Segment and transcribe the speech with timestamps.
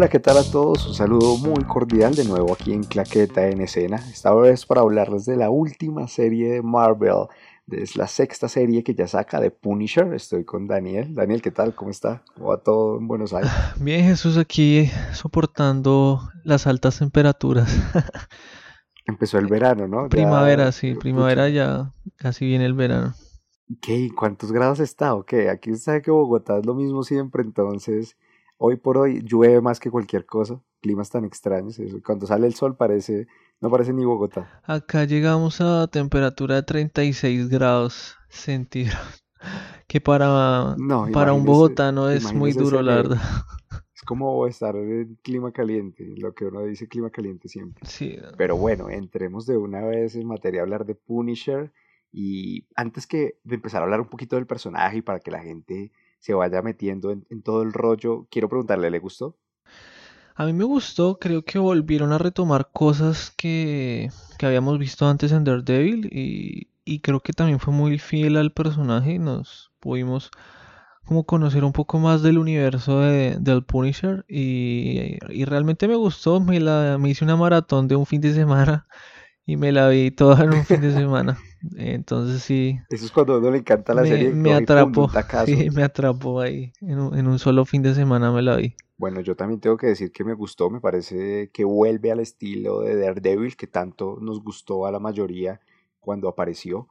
[0.00, 0.86] Hola, ¿qué tal a todos?
[0.86, 3.96] Un saludo muy cordial de nuevo aquí en Claqueta en Escena.
[4.10, 7.26] Esta vez para hablarles de la última serie de Marvel.
[7.70, 10.14] Es la sexta serie que ya saca de Punisher.
[10.14, 11.14] Estoy con Daniel.
[11.14, 11.74] Daniel, ¿qué tal?
[11.74, 12.22] ¿Cómo está?
[12.34, 13.52] ¿Cómo va todo en Buenos Aires?
[13.78, 17.70] Bien, Jesús, aquí soportando las altas temperaturas.
[19.04, 20.08] Empezó el verano, ¿no?
[20.08, 23.12] Primavera, sí, primavera ya casi viene el verano.
[23.82, 24.08] ¿Qué?
[24.16, 25.50] ¿Cuántos grados está o qué?
[25.50, 28.16] Aquí sabe que Bogotá es lo mismo siempre, entonces
[28.62, 32.76] hoy por hoy llueve más que cualquier cosa, climas tan extraños, cuando sale el sol
[32.76, 33.26] parece,
[33.60, 34.60] no parece ni Bogotá.
[34.64, 39.24] Acá llegamos a temperatura de 36 grados centígrados,
[39.88, 40.76] que para,
[41.12, 43.20] para un bogotano es muy duro, la verdad.
[43.94, 47.86] Es como estar en clima caliente, lo que uno dice clima caliente siempre.
[47.86, 48.16] Sí.
[48.38, 51.70] Pero bueno, entremos de una vez en materia a hablar de Punisher.
[52.10, 55.42] Y antes que de empezar a hablar un poquito del personaje y para que la
[55.42, 59.36] gente se vaya metiendo en, todo el rollo, quiero preguntarle, ¿le gustó?
[60.36, 65.32] A mí me gustó, creo que volvieron a retomar cosas que, que habíamos visto antes
[65.32, 69.18] en Daredevil y, y, creo que también fue muy fiel al personaje.
[69.18, 70.30] Nos pudimos
[71.04, 76.40] como conocer un poco más del universo de, del Punisher y, y, realmente me gustó.
[76.40, 78.86] Me, la, me hice una maratón de un fin de semana
[79.50, 81.36] y me la vi toda en un fin de semana.
[81.76, 82.78] Entonces sí.
[82.88, 84.30] Eso es cuando a uno le encanta la serie.
[84.30, 85.10] Me atrapó.
[85.44, 86.72] Sí, me atrapó ahí.
[86.80, 88.76] En un, en un, solo fin de semana me la vi.
[88.96, 90.70] Bueno, yo también tengo que decir que me gustó.
[90.70, 95.60] Me parece que vuelve al estilo de Daredevil que tanto nos gustó a la mayoría
[95.98, 96.86] cuando apareció.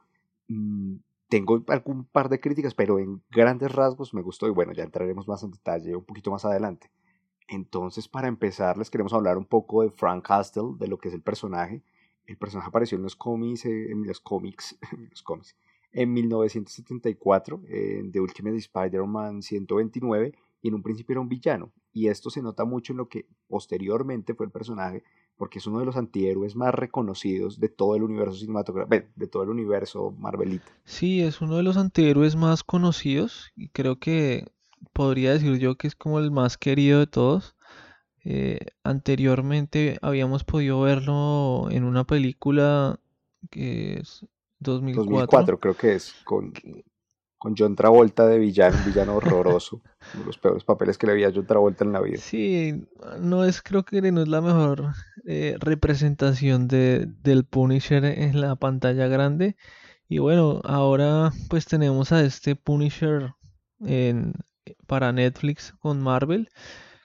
[0.48, 0.96] Mm,
[1.30, 4.46] tengo algún par de críticas, pero en grandes rasgos me gustó.
[4.48, 6.90] Y bueno, ya entraremos más en detalle un poquito más adelante.
[7.48, 11.14] Entonces, para empezar, les queremos hablar un poco de Frank Castle, de lo que es
[11.14, 11.82] el personaje
[12.32, 15.56] el personaje apareció en los cómics, eh, en los cómics, en los cómics,
[15.92, 20.32] en 1974, en The Ultimate Spider-Man 129,
[20.62, 21.72] y en un principio era un villano.
[21.92, 25.02] Y esto se nota mucho en lo que posteriormente fue el personaje,
[25.36, 29.42] porque es uno de los antihéroes más reconocidos de todo el universo cinematográfico, de todo
[29.42, 30.70] el universo Marvelita.
[30.84, 34.46] Sí, es uno de los antihéroes más conocidos, y creo que
[34.92, 37.56] podría decir yo que es como el más querido de todos.
[38.24, 43.00] Eh, anteriormente habíamos podido verlo en una película
[43.50, 44.26] que es
[44.58, 45.10] 2004.
[45.10, 46.52] 2004 creo que es, con,
[47.38, 49.80] con John Travolta de villano, un villano horroroso.
[50.12, 52.18] uno de los peores papeles que le había a John Travolta en la vida.
[52.18, 52.84] Sí,
[53.18, 54.88] no es, creo que no es la mejor
[55.24, 59.56] eh, representación de, del Punisher en la pantalla grande.
[60.08, 63.32] Y bueno, ahora pues tenemos a este Punisher
[63.80, 64.34] en,
[64.86, 66.50] para Netflix con Marvel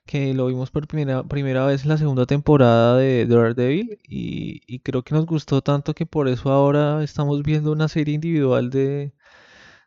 [0.06, 4.80] que lo vimos por primera, primera vez en la segunda temporada de Daredevil y, y
[4.80, 9.14] creo que nos gustó tanto que por eso ahora estamos viendo una serie individual de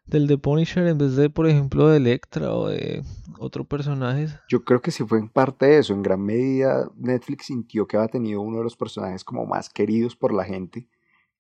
[0.08, 3.02] del The Punisher en vez de, por ejemplo, de Electra o de
[3.38, 4.34] otros personajes.
[4.48, 5.92] Yo creo que sí fue en parte de eso.
[5.92, 10.16] En gran medida, Netflix sintió que había tenido uno de los personajes como más queridos
[10.16, 10.88] por la gente,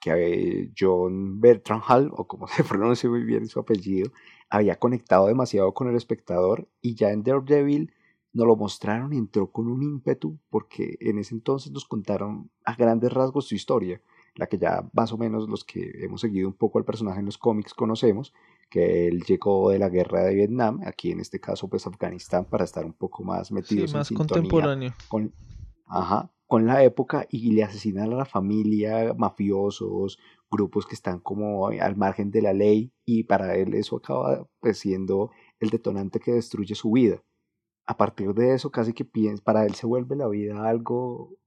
[0.00, 4.12] que John Bertrand Hall, o como se pronuncia muy bien su apellido,
[4.50, 7.92] había conectado demasiado con el espectador y ya en Daredevil
[8.32, 12.74] nos lo mostraron y entró con un ímpetu porque en ese entonces nos contaron a
[12.74, 14.00] grandes rasgos su historia,
[14.34, 17.26] la que ya más o menos los que hemos seguido un poco al personaje en
[17.26, 18.32] los cómics conocemos,
[18.70, 22.64] que él llegó de la guerra de Vietnam, aquí en este caso pues Afganistán para
[22.64, 24.92] estar un poco más metidos sí, más contemporáneo.
[25.08, 25.32] Con,
[25.86, 30.18] ajá, con la época y le asesinan a la familia mafiosos,
[30.50, 34.78] grupos que están como al margen de la ley y para él eso acaba pues
[34.78, 37.22] siendo el detonante que destruye su vida
[37.88, 41.38] a partir de eso casi que piensa, para él se vuelve la vida algo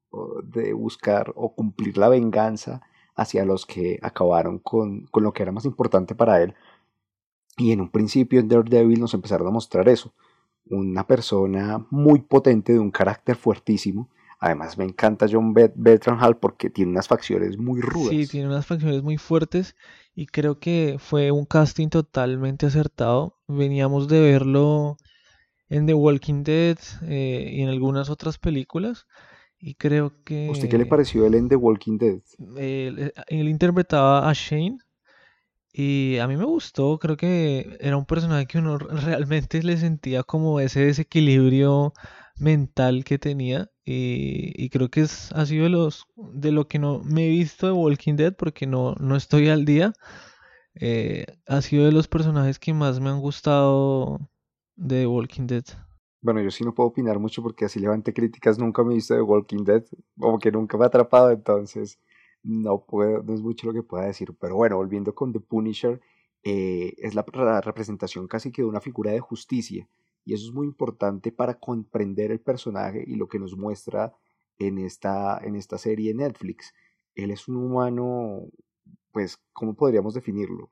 [0.43, 2.81] de buscar o cumplir la venganza
[3.15, 6.55] hacia los que acabaron con, con lo que era más importante para él.
[7.57, 10.15] Y en un principio en Daredevil nos empezaron a mostrar eso.
[10.65, 14.09] Una persona muy potente, de un carácter fuertísimo.
[14.39, 18.09] Además me encanta John Bertrand Hall porque tiene unas facciones muy rudas.
[18.09, 19.75] Sí, tiene unas facciones muy fuertes
[20.15, 23.37] y creo que fue un casting totalmente acertado.
[23.47, 24.97] Veníamos de verlo
[25.71, 26.77] en The Walking Dead
[27.07, 29.07] eh, y en algunas otras películas.
[29.57, 30.49] Y creo que...
[30.49, 32.19] ¿Usted qué le pareció él en The Walking Dead?
[32.57, 34.79] Él, él, interpretaba a Shane
[35.71, 40.23] y a mí me gustó, creo que era un personaje que uno realmente le sentía
[40.23, 41.93] como ese desequilibrio
[42.35, 46.79] mental que tenía y, y creo que es, ha sido de, los, de lo que
[46.79, 49.93] no me he visto de Walking Dead porque no, no estoy al día.
[50.75, 54.19] Eh, ha sido de los personajes que más me han gustado
[54.81, 55.63] de Walking Dead.
[56.21, 59.13] Bueno, yo sí no puedo opinar mucho porque así levante críticas, nunca me he visto
[59.13, 59.83] de Walking Dead,
[60.19, 61.99] como que nunca me ha atrapado, entonces
[62.43, 64.33] no puedo, no es mucho lo que pueda decir.
[64.39, 66.01] Pero bueno, volviendo con The Punisher,
[66.43, 67.23] eh, es la,
[67.61, 69.87] representación casi que de una figura de justicia.
[70.25, 74.13] Y eso es muy importante para comprender el personaje y lo que nos muestra
[74.59, 76.73] en esta, en esta serie Netflix.
[77.15, 78.47] Él es un humano,
[79.11, 80.71] pues, ¿cómo podríamos definirlo?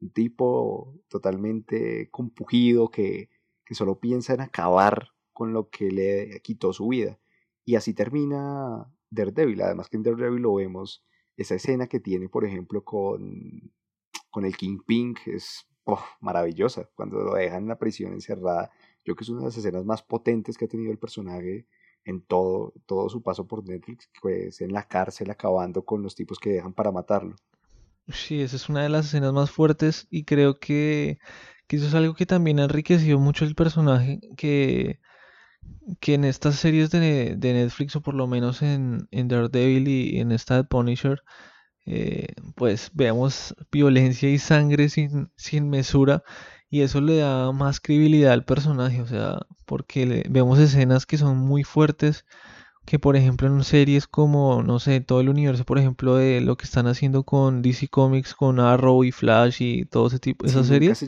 [0.00, 3.30] Un tipo totalmente compugido que,
[3.64, 7.18] que solo piensa en acabar con lo que le quitó su vida.
[7.64, 9.62] Y así termina Daredevil.
[9.62, 11.04] Además que en Daredevil lo vemos,
[11.36, 13.72] esa escena que tiene, por ejemplo, con,
[14.30, 16.88] con el Kingpin, es oh, maravillosa.
[16.94, 18.70] Cuando lo dejan en la prisión encerrada,
[19.04, 21.66] yo creo que es una de las escenas más potentes que ha tenido el personaje
[22.04, 26.38] en todo, todo su paso por Netflix, pues en la cárcel acabando con los tipos
[26.38, 27.36] que dejan para matarlo.
[28.08, 31.18] Sí, esa es una de las escenas más fuertes y creo que,
[31.66, 35.00] que eso es algo que también ha enriquecido mucho el personaje, que
[36.00, 40.32] que en estas series de, Netflix o por lo menos en, en Daredevil y en
[40.32, 41.22] esta de Punisher,
[41.86, 46.22] eh, pues veamos violencia y sangre sin, sin mesura
[46.70, 51.38] y eso le da más credibilidad al personaje, o sea, porque vemos escenas que son
[51.38, 52.26] muy fuertes
[52.88, 56.56] que por ejemplo en series como, no sé, todo el universo, por ejemplo, de lo
[56.56, 60.68] que están haciendo con DC Comics, con Arrow y Flash y todo ese tipo, esas
[60.68, 61.04] series,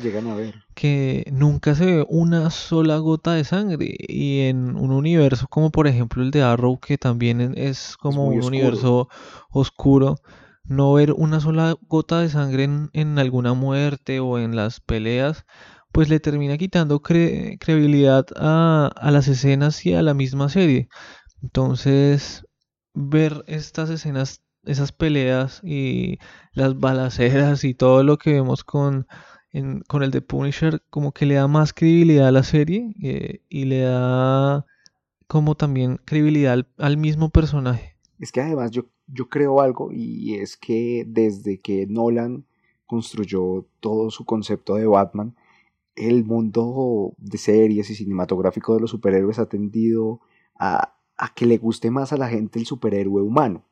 [0.75, 3.97] que nunca se ve una sola gota de sangre.
[3.99, 8.45] Y en un universo como por ejemplo el de Arrow, que también es como un
[8.45, 9.09] universo
[9.51, 10.17] oscuro,
[10.65, 15.47] no ver una sola gota de sangre en, alguna muerte o en las peleas,
[15.93, 20.91] pues le termina quitando credibilidad a, a las escenas y a la misma serie.
[21.43, 22.47] Entonces,
[22.95, 26.19] ver estas escenas, esas peleas y
[26.53, 29.07] las balaceras y todo lo que vemos con,
[29.89, 33.65] con el de Punisher, como que le da más credibilidad a la serie eh, y
[33.65, 34.67] le da
[35.27, 37.97] como también credibilidad al, mismo personaje.
[38.19, 42.45] Es que además yo, yo creo algo y es que desde que Nolan
[42.85, 45.37] construyó todo su concepto de Batman,
[45.95, 50.21] el mundo de series y cinematográfico de los superhéroes ha tendido
[50.59, 53.67] a, a que le guste más a la gente el superhéroe humano,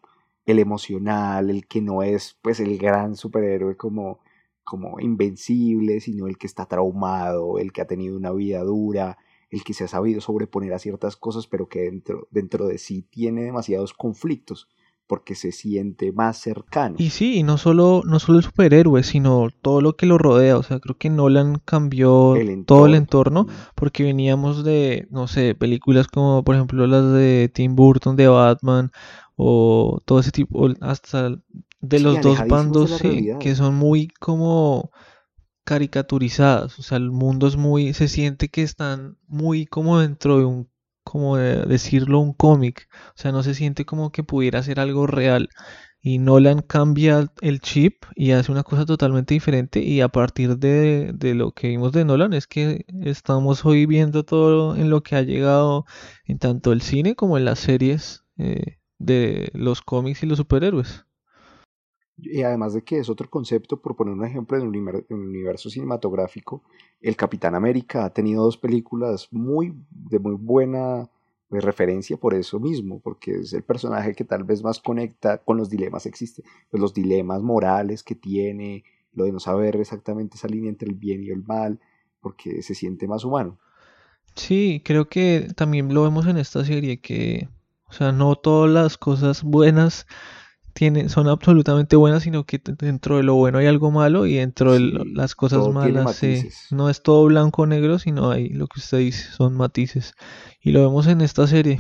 [0.45, 4.21] el emocional, el que no es pues el gran superhéroe como,
[4.65, 9.17] como invencible, sino el que está traumado, el que ha tenido una vida dura,
[9.49, 13.01] el que se ha sabido sobreponer a ciertas cosas, pero que dentro, dentro de sí
[13.01, 14.69] tiene demasiados conflictos
[15.09, 16.95] porque se siente más cercano.
[16.99, 20.59] Y sí, y no solo, no solo el superhéroe, sino todo lo que lo rodea.
[20.59, 22.35] O sea, creo que Nolan cambió
[22.67, 27.75] todo el entorno, porque veníamos de, no sé, películas como por ejemplo las de Tim
[27.75, 28.91] Burton de Batman,
[29.35, 31.31] o todo ese tipo, hasta
[31.81, 34.91] de los dos bandos, sí, que son muy como
[35.65, 36.79] caricaturizadas.
[36.79, 40.69] O sea, el mundo es muy, se siente que están muy como dentro de un
[41.09, 45.49] como decirlo un cómic, o sea, no se siente como que pudiera ser algo real.
[46.03, 51.15] Y Nolan cambia el chip y hace una cosa totalmente diferente y a partir de,
[51.35, 55.23] lo que vimos de Nolan es que estamos hoy viendo todo en lo que ha
[55.23, 55.87] llegado
[56.27, 61.08] en tanto el cine como en las series eh, de los cómics y los superhéroes.
[62.21, 66.63] Y además de que es otro concepto, por poner un ejemplo en el universo cinematográfico,
[67.01, 71.09] el Capitán América ha tenido dos películas muy de muy buena
[71.49, 75.57] pues, referencia por eso mismo, porque es el personaje que tal vez más conecta con
[75.57, 80.49] los dilemas existen, pues los dilemas morales que tiene, lo de no saber exactamente esa
[80.49, 81.81] línea entre el bien y el mal,
[82.21, 83.59] porque se siente más humano.
[84.35, 87.49] Sí, creo que también lo vemos en esta serie que,
[87.89, 90.07] o sea, no todas las cosas buenas
[91.09, 94.81] son absolutamente buenas, sino que dentro de lo bueno hay algo malo y dentro de
[94.81, 96.23] las cosas malas
[96.71, 100.15] no es todo blanco o negro, sino hay lo que usted dice, son matices.
[100.63, 101.79] Y lo vemos en esta serie.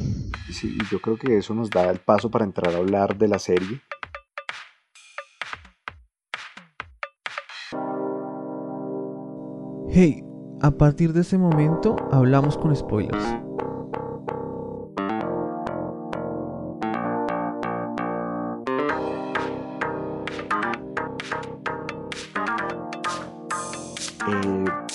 [0.51, 3.39] Sí, yo creo que eso nos da el paso para entrar a hablar de la
[3.39, 3.81] serie.
[9.91, 10.23] Hey,
[10.61, 13.48] a partir de ese momento hablamos con spoilers.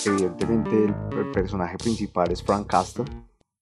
[0.06, 3.04] Evidentemente el, personaje principal es Frank Castle.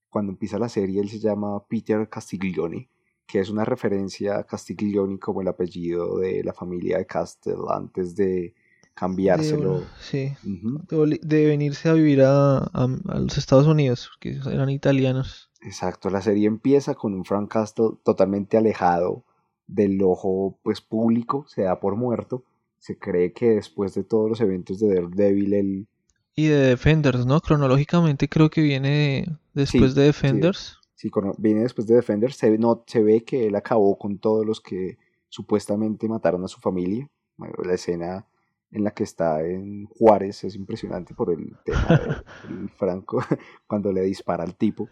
[0.09, 2.88] Cuando empieza la serie él se llama Peter Castiglioni,
[3.26, 8.14] que es una referencia a Castiglioni como el apellido de la familia de Castle antes
[8.14, 8.55] de
[8.95, 9.81] cambiárselo.
[9.81, 12.87] De, sí, de, venirse a vivir a, a,
[13.19, 15.50] los Estados Unidos, que eran italianos.
[15.62, 19.25] Exacto, la serie empieza con un Frank Castle totalmente alejado
[19.67, 22.45] del ojo pues público, se da por muerto.
[22.83, 25.87] Se cree que después de todos los eventos de Daredevil él
[26.35, 27.41] y de Defenders, ¿no?
[27.41, 30.79] Cronológicamente creo que viene después de Defenders.
[30.95, 32.37] Sí, viene después de Defenders.
[32.37, 34.97] Se, no, se ve que él acabó con todos los que
[35.29, 37.09] supuestamente mataron a su familia.
[37.37, 38.27] la escena
[38.71, 43.23] en la que está en Juárez es impresionante por el tema del Franco
[43.67, 44.89] cuando le dispara al tipo.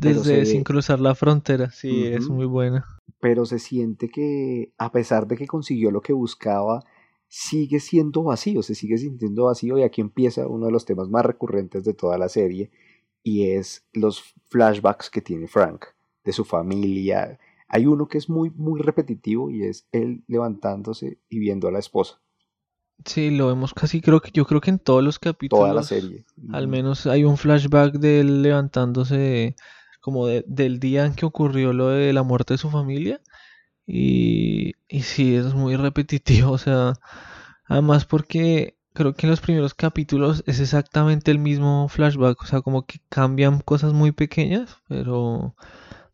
[0.00, 2.84] Desde sin cruzar la frontera, sí, es muy buena.
[3.20, 6.84] Pero se siente que a pesar de que consiguió lo que buscaba,
[7.28, 11.24] sigue siendo vacío, se sigue sintiendo vacío y aquí empieza uno de los temas más
[11.24, 12.70] recurrentes de toda la serie
[13.22, 15.86] y es los flashbacks que tiene Frank
[16.24, 17.38] de su familia.
[17.68, 21.78] Hay uno que es muy muy repetitivo y es él levantándose y viendo a la
[21.78, 22.20] esposa.
[23.04, 25.64] Sí, lo vemos casi, creo que yo creo que en todos los capítulos.
[25.64, 26.24] Toda la serie.
[26.52, 29.56] Al menos hay un flashback de él levantándose
[30.06, 33.20] como del día en que ocurrió lo de la muerte de su familia.
[33.84, 36.92] Y, y sí, es muy repetitivo, o sea,
[37.64, 42.60] además porque creo que en los primeros capítulos es exactamente el mismo flashback, o sea,
[42.60, 45.56] como que cambian cosas muy pequeñas, pero,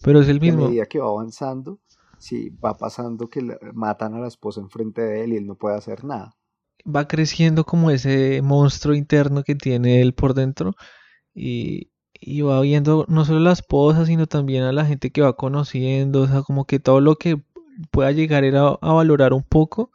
[0.02, 0.64] pero es el mismo.
[0.64, 1.78] a medida que va avanzando,
[2.16, 3.42] sí, va pasando que
[3.74, 6.34] matan a la esposa enfrente de él y él no puede hacer nada
[6.84, 10.74] va creciendo como ese monstruo interno que tiene él por dentro
[11.32, 11.91] y,
[12.42, 16.22] va viendo no solo a la esposa, sino también a la gente que va conociendo,
[16.22, 17.40] o sea, como que todo lo que
[17.90, 19.90] pueda llegar a, a valorar un poco,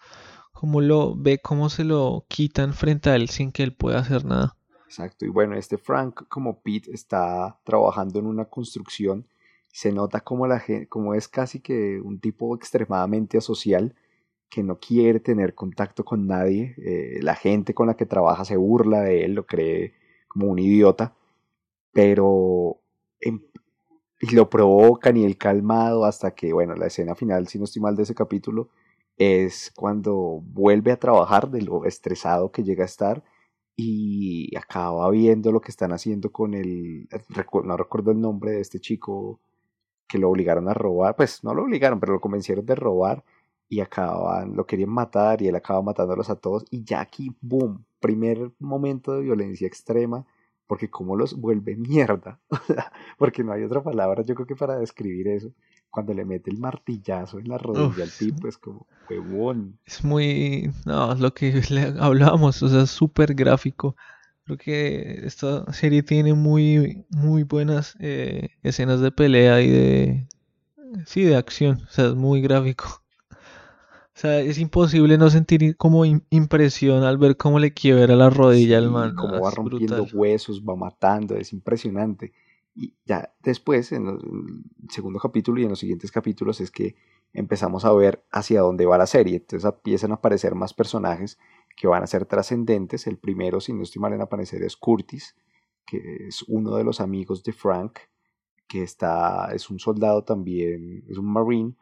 [0.53, 4.25] como lo ve, cómo se lo quitan frente a él sin que él pueda hacer
[4.25, 4.55] nada.
[4.85, 9.27] Exacto, y bueno, este Frank como Pete está trabajando en una construcción,
[9.71, 13.93] se nota como, la, como es casi que un tipo extremadamente asocial,
[14.49, 16.73] que no quiere tener contacto con nadie.
[16.77, 19.93] Eh, la gente con la que trabaja se burla de él, lo cree
[20.27, 21.13] como un idiota,
[21.97, 22.79] pero
[24.21, 27.81] y lo provocan y el calmado hasta que, bueno, la escena final, si no estoy
[27.81, 28.69] mal de ese capítulo,
[29.17, 33.23] es cuando vuelve a trabajar de lo estresado que llega a estar
[33.75, 37.09] y acaba viendo lo que están haciendo con el,
[37.63, 39.39] no recuerdo el nombre de este chico
[40.07, 43.23] que lo obligaron a robar, pues no lo obligaron, pero lo convencieron de robar
[43.69, 47.85] y acaban, lo querían matar y él acaba matándolos a todos y ya aquí, boom,
[47.99, 50.27] primer momento de violencia extrema
[50.67, 52.39] porque como los vuelve mierda,
[53.17, 55.51] porque no hay otra palabra yo creo que para describir eso,
[55.89, 59.79] cuando le mete el martillazo en la rodilla al tipo es como huevón.
[59.85, 63.95] Es muy, no, lo que le hablábamos, o sea, súper gráfico.
[64.43, 70.27] Creo que esta serie tiene muy, muy buenas eh, escenas de pelea y de,
[71.05, 73.01] sí, de acción, o sea, es muy gráfico.
[74.17, 78.79] O sea, es imposible no sentir como impresión al ver cómo le quiebra la rodilla
[78.79, 79.13] al man.
[79.13, 82.33] Cómo va rompiendo huesos, va matando, es impresionante.
[82.73, 84.19] Y ya después, en el
[84.89, 86.95] segundo capítulo y en los siguientes capítulos, es que
[87.31, 89.35] empezamos a ver hacia dónde va la serie.
[89.35, 91.37] Entonces empiezan a aparecer más personajes
[91.75, 93.05] que van a ser trascendentes.
[93.05, 95.35] El primero, si no estoy mal en aparecer, es Curtis,
[95.85, 97.99] que es uno de los amigos de Frank,
[98.67, 101.75] que está, es un soldado también, es un marine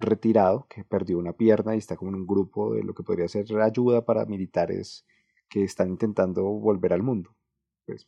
[0.00, 3.28] retirado, que perdió una pierna y está como en un grupo de lo que podría
[3.28, 5.04] ser ayuda para militares
[5.48, 7.34] que están intentando volver al mundo.
[7.86, 8.06] Pues.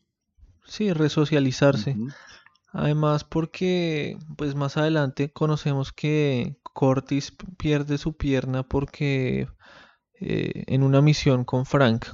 [0.65, 1.97] Sí, resocializarse.
[2.73, 9.47] Además, porque pues más adelante conocemos que Cortis pierde su pierna porque
[10.19, 12.07] eh, en una misión con Frank,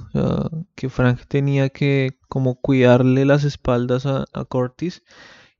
[0.75, 5.03] que Frank tenía que como cuidarle las espaldas a, a Cortis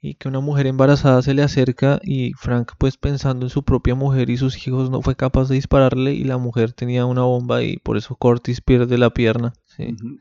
[0.01, 3.95] y que una mujer embarazada se le acerca y Frank pues pensando en su propia
[3.95, 7.63] mujer y sus hijos no fue capaz de dispararle y la mujer tenía una bomba
[7.63, 9.53] y por eso Cortis pierde la pierna.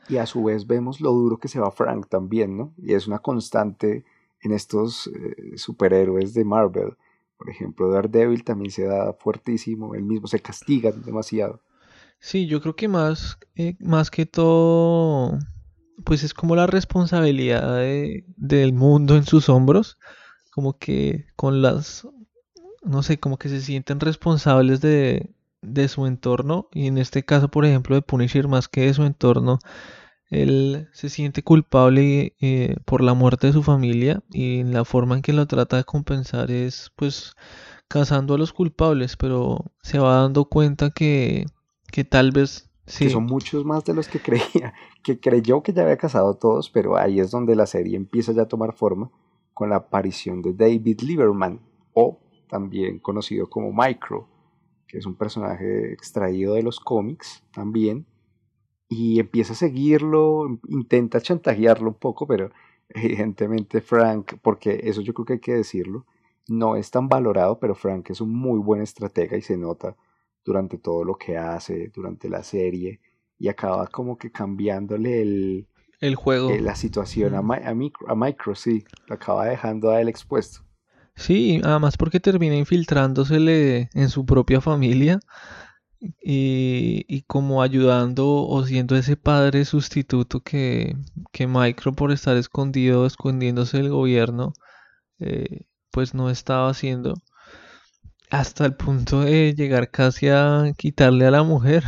[0.08, 2.74] Y a su vez vemos lo duro que se va Frank también, ¿no?
[2.76, 4.04] Y es una constante
[4.40, 6.96] en estos eh, superhéroes de Marvel.
[7.36, 11.60] Por ejemplo, Daredevil también se da fuertísimo, él mismo se castiga demasiado.
[12.20, 15.38] Sí, yo creo que más, eh, más que todo
[16.04, 17.78] pues es como la responsabilidad
[18.36, 19.98] del mundo en sus hombros,
[20.50, 22.06] como que con las,
[22.82, 25.30] no sé, como que se sienten responsables de,
[25.62, 26.68] de su entorno.
[26.72, 29.58] Y en este caso, por ejemplo, de Punisher más que de su entorno,
[30.30, 34.22] él se siente culpable eh, por la muerte de su familia.
[34.30, 37.34] Y la forma en que lo trata de compensar es pues
[37.88, 41.46] cazando a los culpables, pero se va dando cuenta que,
[41.90, 45.82] que tal vez que son muchos más de los que creía, que creyó que ya
[45.82, 49.10] había casado a todos, pero ahí es donde la serie empieza ya a tomar forma
[49.52, 51.60] con la aparición de David Lieberman,
[51.92, 54.28] o también conocido como Micro,
[54.86, 58.06] que es un personaje extraído de los cómics también,
[58.88, 62.50] y empieza a seguirlo, intenta chantajearlo un poco, pero
[62.88, 66.06] evidentemente Frank, porque eso yo creo que hay que decirlo,
[66.48, 69.96] no es tan valorado, pero Frank es un muy buen estratega y se nota
[70.48, 73.00] durante todo lo que hace, durante la serie,
[73.38, 75.68] y acaba como que cambiándole el,
[76.00, 76.48] el juego.
[76.50, 80.60] Eh, la situación a, a, micro, a Micro, sí, lo acaba dejando a él expuesto.
[81.16, 85.20] Sí, además porque termina infiltrándosele en su propia familia
[86.00, 90.96] y, y como ayudando o siendo ese padre sustituto que,
[91.30, 94.54] que Micro por estar escondido, escondiéndose del gobierno,
[95.18, 97.14] eh, pues no estaba haciendo
[98.30, 101.84] hasta el punto de llegar casi a quitarle a la mujer.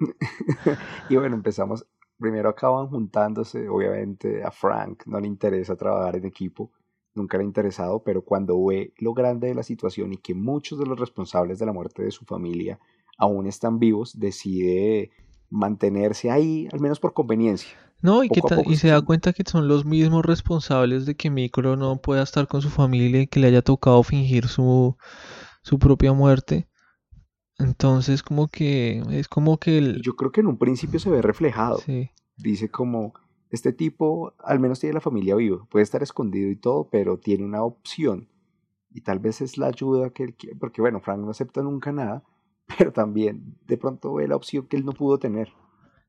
[1.08, 1.86] y bueno, empezamos,
[2.18, 6.70] primero acaban juntándose, obviamente a Frank no le interesa trabajar en equipo,
[7.14, 10.78] nunca le ha interesado, pero cuando ve lo grande de la situación y que muchos
[10.78, 12.78] de los responsables de la muerte de su familia
[13.18, 15.10] aún están vivos, decide
[15.50, 17.70] mantenerse ahí, al menos por conveniencia.
[18.02, 21.76] No, y, que y se da cuenta que son los mismos responsables de que Micro
[21.76, 24.96] no pueda estar con su familia y que le haya tocado fingir su,
[25.64, 26.68] su propia muerte.
[27.58, 30.02] Entonces, como que es como que el...
[30.02, 31.80] Yo creo que en un principio se ve reflejado.
[32.36, 33.14] Dice como,
[33.50, 37.44] este tipo al menos tiene la familia viva, puede estar escondido y todo, pero tiene
[37.44, 38.28] una opción.
[38.90, 41.92] Y tal vez es la ayuda que él quiere, porque bueno, Frank no acepta nunca
[41.92, 42.22] nada,
[42.78, 45.48] pero también de pronto ve la opción que él no pudo tener.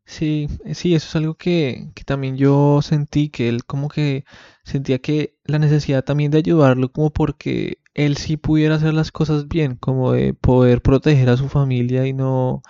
[0.08, 4.26] Sí, sí, eso es algo que, que también yo sentí, que él como que
[4.64, 9.48] sentía que la necesidad también de ayudarlo, como porque él sí pudiera hacer las cosas
[9.48, 12.62] bien, como de poder proteger a su familia y no,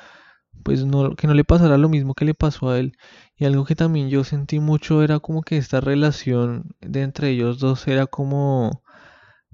[0.63, 2.93] pues no, que no le pasara lo mismo que le pasó a él.
[3.37, 7.59] Y algo que también yo sentí mucho era como que esta relación de entre ellos
[7.59, 8.83] dos era como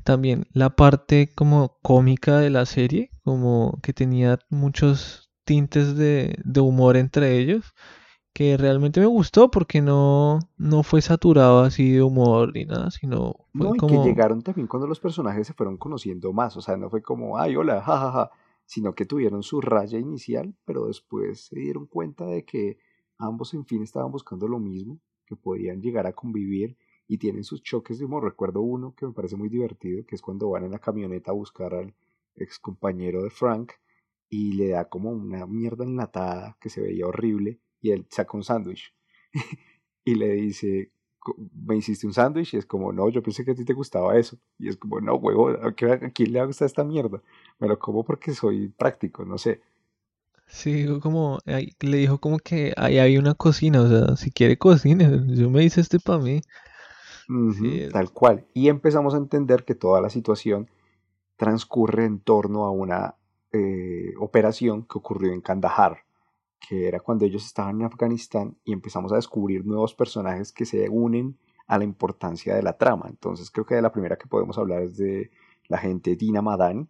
[0.04, 6.62] también la parte como cómica de la serie, como que tenía muchos tintes de, de
[6.62, 7.74] humor entre ellos
[8.34, 13.36] que realmente me gustó porque no, no fue saturado así de humor ni nada, sino
[13.54, 16.78] fue no, y que llegaron también cuando los personajes se fueron conociendo más, o sea,
[16.78, 18.32] no fue como, ay, hola, jajaja,
[18.66, 22.78] sino que tuvieron su raya inicial, pero después se dieron cuenta de que
[23.18, 27.62] ambos en fin estaban buscando lo mismo, que podían llegar a convivir y tienen sus
[27.62, 28.24] choques de humor.
[28.24, 31.34] Recuerdo uno que me parece muy divertido, que es cuando van en la camioneta a
[31.34, 31.94] buscar al
[32.36, 33.74] ex compañero de Frank
[34.30, 38.44] y le da como una mierda enlatada que se veía horrible y él saca un
[38.44, 38.94] sándwich
[40.06, 40.92] y le dice,
[41.54, 44.18] me hiciste un sándwich y es como, no, yo pensé que a ti te gustaba
[44.18, 44.38] eso.
[44.58, 47.22] Y es como, no, huevo, ¿a quién le gusta esta mierda?
[47.60, 49.62] Me lo como porque soy práctico, no sé.
[50.48, 55.10] Sí, como, le dijo como que ahí hay una cocina, o sea, si quiere cocina,
[55.28, 56.42] yo me hice este para mí.
[57.92, 58.46] tal cual.
[58.54, 60.70] Y empezamos a entender que toda la situación
[61.38, 63.16] transcurre en torno a una
[63.54, 66.04] eh, operación que ocurrió en Kandahar
[66.62, 70.88] que era cuando ellos estaban en Afganistán y empezamos a descubrir nuevos personajes que se
[70.88, 73.08] unen a la importancia de la trama.
[73.10, 75.32] Entonces creo que de la primera que podemos hablar es de
[75.68, 76.88] la gente Dina Madani,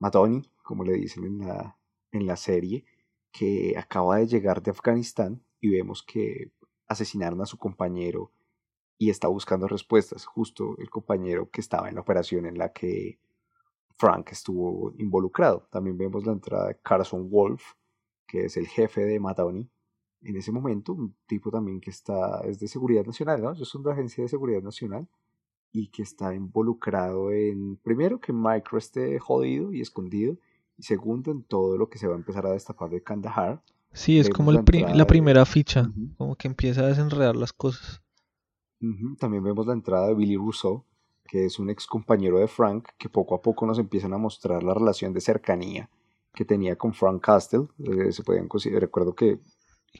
[0.00, 1.78] Madoni, como le dicen en la,
[2.10, 2.84] en la serie,
[3.30, 6.50] que acaba de llegar de Afganistán y vemos que
[6.88, 8.32] asesinaron a su compañero
[8.98, 13.18] y está buscando respuestas, justo el compañero que estaba en la operación en la que
[13.96, 15.68] Frank estuvo involucrado.
[15.70, 17.74] También vemos la entrada de Carson Wolf,
[18.32, 19.68] que es el jefe de Matoni,
[20.22, 23.52] en ese momento, un tipo también que está, es de seguridad nacional, ¿no?
[23.52, 25.06] Yo soy de la agencia de seguridad nacional
[25.70, 30.38] y que está involucrado en, primero, que Micro esté jodido y escondido,
[30.78, 33.62] y segundo, en todo lo que se va a empezar a destapar de Kandahar.
[33.92, 38.00] Sí, es como la, primera ficha, como que empieza a desenredar las cosas.
[39.18, 40.86] También vemos la entrada de Billy Rousseau,
[41.26, 44.62] que es un ex compañero de Frank, que poco a poco nos empiezan a mostrar
[44.62, 45.90] la relación de cercanía
[46.32, 47.66] que tenía con Frank Castle.
[47.78, 48.48] Eh, se podían
[48.80, 49.38] recuerdo que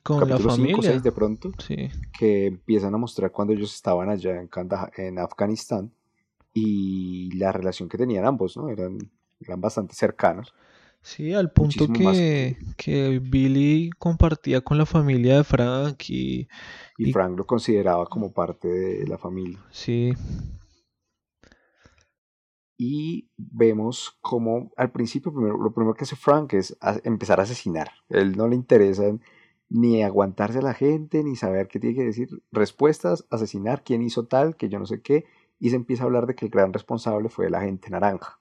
[0.03, 0.77] con la familia.
[0.77, 1.53] 5 o 6 de pronto,
[2.19, 4.49] que empiezan a mostrar cuando ellos estaban allá en,
[4.97, 5.93] en Afganistán
[6.55, 8.69] y la relación que tenían ambos, ¿no?
[8.69, 8.99] Eran,
[9.41, 10.55] eran bastante cercanos.
[11.03, 16.47] Sí, al punto que, que, Billy compartía con la familia de Frank y,
[16.97, 19.59] y, Frank lo consideraba como parte de la familia.
[19.73, 20.13] Sí,
[22.85, 27.93] y vemos como al principio lo primero que hace Frank es empezar a asesinar.
[28.09, 29.05] Él no le interesa
[29.69, 32.43] ni aguantarse a la gente, ni saber qué tiene que decir.
[32.51, 35.27] Respuestas, asesinar, quién hizo tal, que yo no sé qué.
[35.61, 38.41] Y se empieza a hablar de que el gran responsable fue la gente naranja.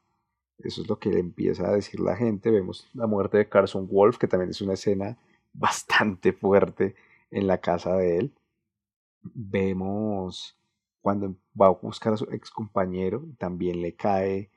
[0.57, 2.49] Eso es lo que le empieza a decir la gente.
[2.49, 5.19] Vemos la muerte de Carson Wolf, que también es una escena
[5.53, 6.95] bastante fuerte
[7.29, 8.33] en la casa de él.
[9.21, 10.59] Vemos
[11.01, 14.51] cuando va a buscar a su ex compañero, también le cae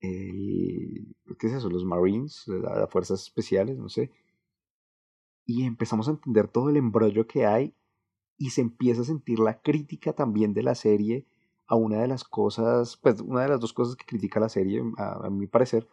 [0.00, 1.68] el, ¿qué es eso?
[1.70, 4.10] Los Marines, las fuerzas especiales, no sé.
[5.46, 7.74] Y empezamos a entender todo el embrollo que hay
[8.38, 11.26] y se empieza a sentir la crítica también de la serie
[11.66, 14.82] a una de las cosas, pues una de las dos cosas que critica la serie,
[14.96, 15.86] a, a mi parecer,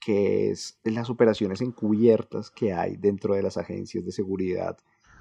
[0.00, 4.78] que es las operaciones encubiertas que hay dentro de las agencias de seguridad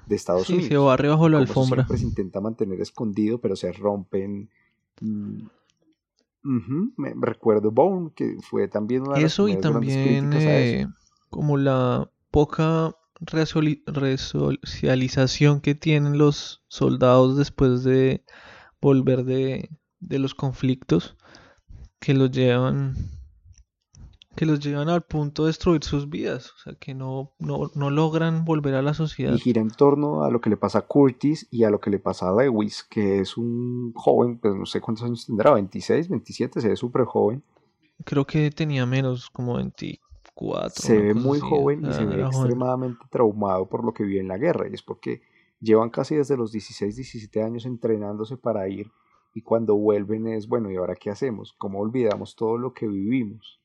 [0.08, 0.65] de Estados Unidos.
[0.65, 1.84] Sí, se barre bajo la alfombra.
[1.84, 4.50] Siempre se intenta mantener escondido, pero se rompen.
[5.02, 5.48] Mm,
[6.96, 10.88] me recuerdo Bone, que fue también una Eso y también eh,
[11.30, 18.24] como la poca resocialización que tienen los soldados después de
[18.80, 21.17] volver de, de los conflictos
[22.00, 22.96] que los llevan
[24.38, 27.89] que los llevan al punto de destruir sus vidas, o sea, que no, no, no,
[27.89, 29.34] logran volver a la sociedad.
[29.34, 31.89] Y gira en torno a lo que le pasa a Curtis y a lo que
[31.89, 36.08] le pasa a Lewis, que es un joven, pues no sé cuántos años tendrá, 26,
[36.08, 37.41] 27, se ve súper joven.
[38.06, 40.69] Creo que tenía menos, como 24.
[40.84, 44.38] Se ve muy joven y se ve extremadamente traumado por lo que vive en la
[44.38, 45.23] guerra, y es porque
[45.60, 48.91] llevan casi desde los 16, 17 años entrenándose para ir,
[49.34, 51.56] y cuando vuelven es, bueno, ¿y ahora qué hacemos?
[51.58, 53.60] ¿Cómo olvidamos todo lo que vivimos?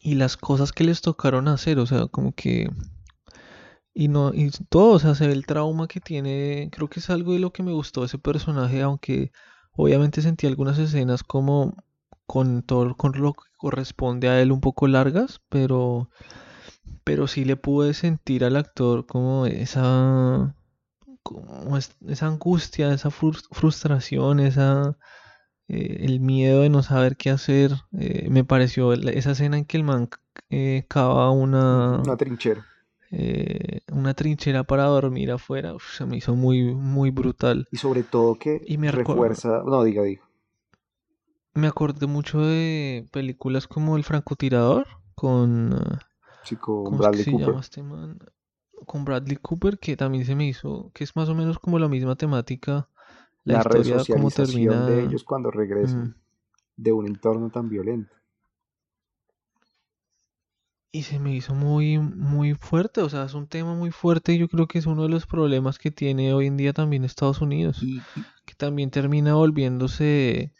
[0.00, 2.70] Y las cosas que les tocaron hacer, o sea, como que
[3.94, 7.10] y no y todo, o sea, se ve el trauma que tiene, creo que es
[7.10, 9.32] algo de lo que me gustó ese personaje, aunque
[9.72, 11.74] obviamente sentí algunas escenas como
[12.26, 16.10] con todo con lo que corresponde a él un poco largas, pero
[17.04, 20.54] pero sí le pude sentir al actor como esa
[21.22, 24.96] como esa angustia, esa frustración, esa
[25.72, 27.70] eh, el miedo de no saber qué hacer.
[27.96, 30.08] Eh, me pareció esa escena en que el man
[30.50, 32.66] eh, cava una, una trinchera.
[33.92, 35.74] una trinchera para dormir afuera.
[35.96, 37.68] se me hizo muy, muy brutal.
[37.70, 39.62] Y sobre todo que y me refuerza.
[39.64, 40.22] No, diga, diga.
[41.54, 45.78] Me acordé mucho de películas como El francotirador con.
[46.42, 47.54] Sí, con Bradley Cooper.
[47.60, 47.84] Este
[48.86, 50.90] con Bradley Cooper, que también se me hizo.
[50.94, 52.88] que es más o menos como la misma temática
[53.44, 56.16] la, resocialización de ellos cuando regresan
[56.76, 58.14] de un entorno tan violento.
[60.92, 64.38] Y se me hizo muy, muy fuerte, o sea, es un tema muy fuerte y
[64.38, 67.40] yo creo que es uno de los problemas que tiene hoy en día también Estados
[67.40, 67.80] Unidos,
[68.44, 70.52] que también termina volviéndose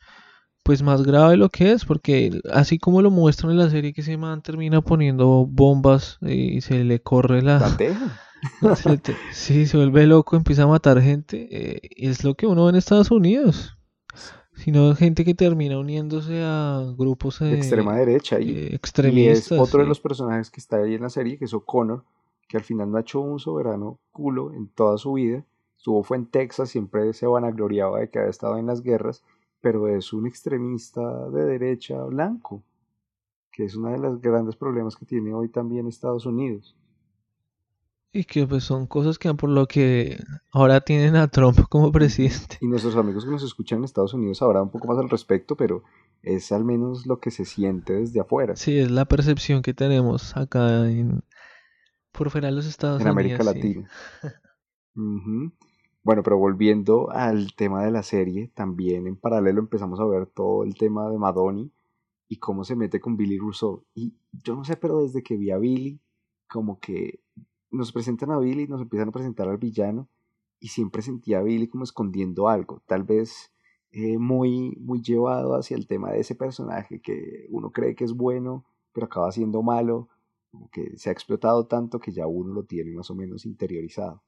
[0.62, 4.02] pues más grave lo que es, porque así como lo muestran en la serie que
[4.02, 7.76] se man termina poniendo bombas y se le corre la...
[9.32, 11.48] sí, se vuelve loco, empieza a matar gente.
[11.50, 13.76] Eh, es lo que uno ve en Estados Unidos.
[14.54, 18.38] Sino gente que termina uniéndose a grupos de extrema derecha.
[18.40, 19.52] Y, extremistas.
[19.52, 22.04] Y es otro de los personajes que está ahí en la serie, que es O'Connor,
[22.46, 25.44] que al final no ha hecho un soberano culo en toda su vida.
[25.78, 29.22] Estuvo fue en Texas, siempre se vanagloriaba de que había estado en las guerras,
[29.62, 32.62] pero es un extremista de derecha blanco,
[33.50, 36.76] que es uno de los grandes problemas que tiene hoy también Estados Unidos.
[38.12, 40.18] Y que pues son cosas que por lo que
[40.50, 42.58] ahora tienen a Trump como presidente.
[42.60, 45.56] Y nuestros amigos que nos escuchan en Estados Unidos sabrán un poco más al respecto,
[45.56, 45.84] pero
[46.22, 48.56] es al menos lo que se siente desde afuera.
[48.56, 51.22] Sí, es la percepción que tenemos acá en
[52.12, 53.06] por fuera de los Estados Unidos.
[53.06, 53.90] En América Latina.
[56.02, 60.64] Bueno, pero volviendo al tema de la serie, también en paralelo empezamos a ver todo
[60.64, 61.70] el tema de Madoni
[62.26, 63.84] y cómo se mete con Billy Rousseau.
[63.94, 66.00] Y yo no sé, pero desde que vi a Billy,
[66.48, 67.20] como que
[67.70, 70.08] nos presentan a Billy, nos empiezan a presentar al villano
[70.58, 73.52] y siempre sentía a Billy como escondiendo algo, tal vez
[73.92, 78.12] eh, muy, muy llevado hacia el tema de ese personaje que uno cree que es
[78.12, 80.08] bueno, pero acaba siendo malo,
[80.72, 84.22] que se ha explotado tanto que ya uno lo tiene más o menos interiorizado.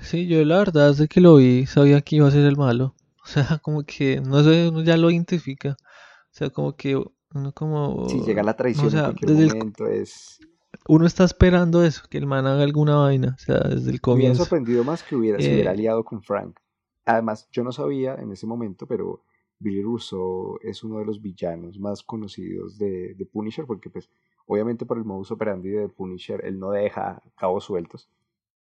[0.00, 2.94] Sí, yo la verdad desde que lo vi sabía que iba a ser el malo.
[3.28, 5.76] O sea, como que no sé, uno ya lo identifica.
[5.78, 8.08] O sea, como que uno como...
[8.08, 10.40] Si llega la traición en cualquier momento es
[10.86, 14.38] uno está esperando eso, que el man haga alguna vaina, o sea, desde el comienzo.
[14.38, 16.58] Me ha sorprendido más que hubiera, se hubiera eh, aliado con Frank.
[17.04, 19.24] Además, yo no sabía en ese momento, pero
[19.58, 24.10] Billy Russo es uno de los villanos más conocidos de, de, Punisher, porque pues
[24.46, 28.08] obviamente por el modus operandi de Punisher él no deja cabos sueltos,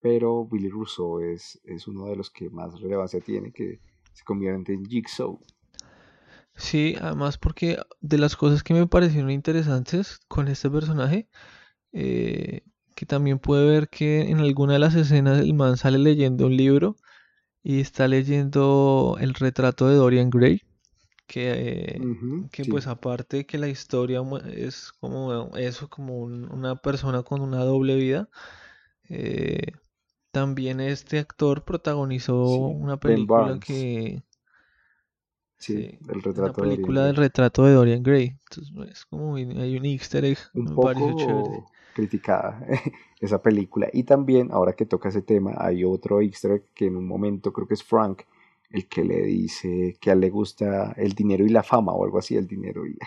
[0.01, 3.79] pero Billy Russo es, es uno de los que más relevancia tiene, que
[4.13, 5.39] se convierte en Jigsaw.
[6.55, 11.27] Sí, además porque de las cosas que me parecieron interesantes con este personaje
[11.93, 12.61] eh,
[12.95, 16.57] que también puede ver que en alguna de las escenas el man sale leyendo un
[16.57, 16.95] libro
[17.63, 20.61] y está leyendo el retrato de Dorian Gray
[21.27, 22.09] que,
[22.51, 24.21] que pues aparte que la historia
[24.55, 28.29] es como eso como una persona con una doble vida
[29.09, 29.73] eh,
[30.31, 34.23] también este actor protagonizó una película que
[35.57, 38.37] Sí, el retrato una película del retrato de Dorian Gray.
[38.49, 42.65] Entonces, es como hay un easter egg, un me poco chévere criticada
[43.19, 43.89] esa película.
[43.93, 47.67] Y también, ahora que toca ese tema, hay otro extra que en un momento creo
[47.67, 48.23] que es Frank,
[48.69, 52.35] el que le dice que le gusta el dinero y la fama o algo así,
[52.35, 52.97] el dinero y...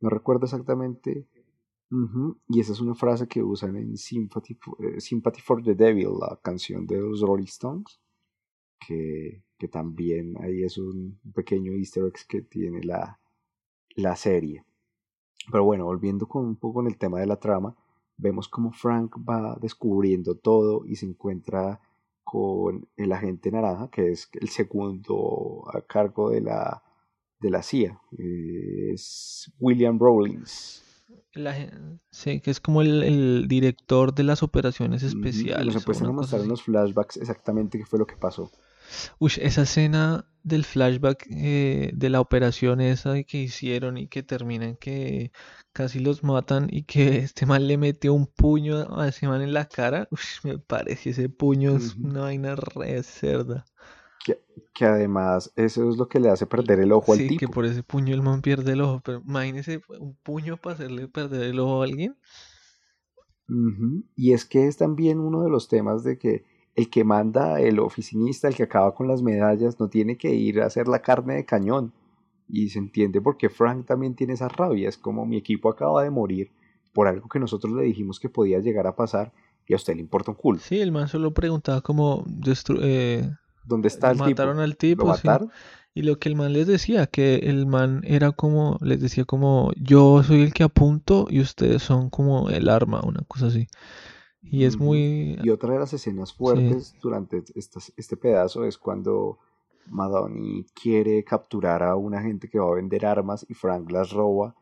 [0.00, 1.26] No recuerdo exactamente.
[2.48, 6.18] Y esa es una frase que usan en Sympathy for, eh, Sympathy for the Devil,
[6.20, 8.00] la canción de los Rolling Stones,
[8.78, 13.18] que, que también ahí es un pequeño easter egg que tiene la,
[13.94, 14.64] la serie.
[15.50, 17.76] Pero bueno, volviendo con un poco en el tema de la trama,
[18.16, 21.80] vemos como Frank va descubriendo todo y se encuentra
[22.24, 26.82] con el agente naranja, que es el segundo a cargo de la,
[27.38, 30.82] de la CIA, es William Rawlings.
[32.10, 35.66] sí, que es como el, director de las operaciones especiales.
[35.66, 38.50] nos empiezan a mostrar unos flashbacks exactamente qué fue lo que pasó.
[39.18, 44.76] Uy, esa escena del flashback eh, de la operación esa que hicieron y que terminan
[44.76, 45.32] que
[45.72, 49.52] casi los matan y que este man le metió un puño a ese man en
[49.52, 50.08] la cara.
[50.10, 53.64] Uy, me parece ese puño es una vaina re cerda.
[54.74, 57.30] Que, además eso es lo que le hace perder el ojo al tipo.
[57.30, 59.00] Sí, que por ese puño el man pierde el ojo.
[59.04, 62.16] Pero imagínese un puño para hacerle perder el ojo a alguien.
[64.16, 66.44] Y es que es también uno de los temas de que
[66.76, 70.60] el que manda, el oficinista, el que acaba con las medallas, no tiene que ir
[70.60, 71.92] a hacer la carne de cañón.
[72.48, 74.88] Y se entiende porque Frank también tiene esa rabia.
[74.88, 76.52] Es como mi equipo acaba de morir
[76.92, 79.32] por algo que nosotros le dijimos que podía llegar a pasar
[79.66, 80.58] y a usted le importa un culo.
[80.60, 82.24] Sí, el man solo preguntaba como...
[82.82, 83.28] Eh,
[83.64, 85.12] ¿Dónde está el mataron al tipo.
[85.94, 89.72] Y lo que el man les decía, que el man era como, les decía como,
[89.76, 93.66] yo soy el que apunto y ustedes son como el arma, una cosa así.
[94.50, 95.38] Y es muy...
[95.42, 97.42] Y otra de las escenas fuertes durante
[97.96, 99.38] este pedazo es cuando
[99.88, 104.54] Madoni quiere capturar a una gente que va a vender armas y Frank las roba.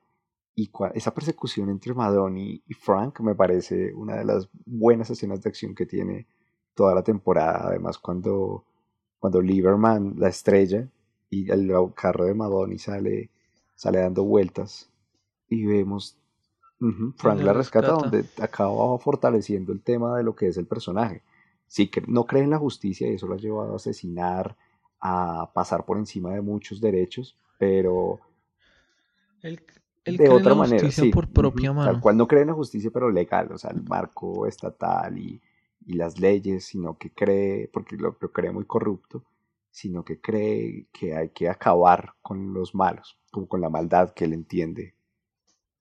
[0.55, 5.49] Y esa persecución entre Madoni y Frank me parece una de las buenas escenas de
[5.49, 6.27] acción que tiene
[6.75, 7.69] toda la temporada.
[7.69, 8.65] Además, cuando,
[9.19, 10.89] cuando Lieberman la estrella
[11.29, 13.31] y el carro de Madoni sale,
[13.75, 14.91] sale dando vueltas
[15.49, 16.17] y vemos
[17.17, 21.23] Frank la rescata, donde acaba fortaleciendo el tema de lo que es el personaje.
[21.67, 24.57] Sí, que no cree en la justicia y eso lo ha llevado a asesinar,
[25.01, 28.21] a pasar por encima de muchos derechos, pero
[29.43, 31.93] de otra manera, sí, por propia mano.
[31.93, 35.41] Tal cual no cree en la justicia, pero legal, o sea, el marco estatal y,
[35.87, 39.23] las leyes, sino que cree, porque lo, lo, cree muy corrupto,
[39.71, 44.25] sino que cree que hay que acabar con los malos, como con la maldad que
[44.25, 44.95] él entiende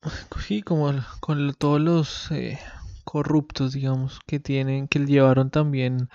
[0.45, 2.59] Sí, como con todos los eh,
[3.03, 6.09] corruptos, digamos, que tienen, que le llevaron también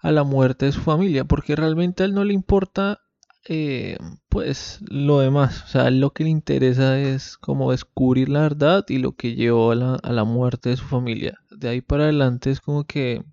[0.00, 3.00] a la muerte de su familia, porque realmente a él no le importa,
[3.48, 3.96] eh,
[4.28, 5.64] pues, lo demás.
[5.64, 9.72] O sea, lo que le interesa es como descubrir la verdad y lo que llevó
[9.72, 11.38] a la, a la muerte de su familia.
[11.50, 13.24] De ahí para adelante es como que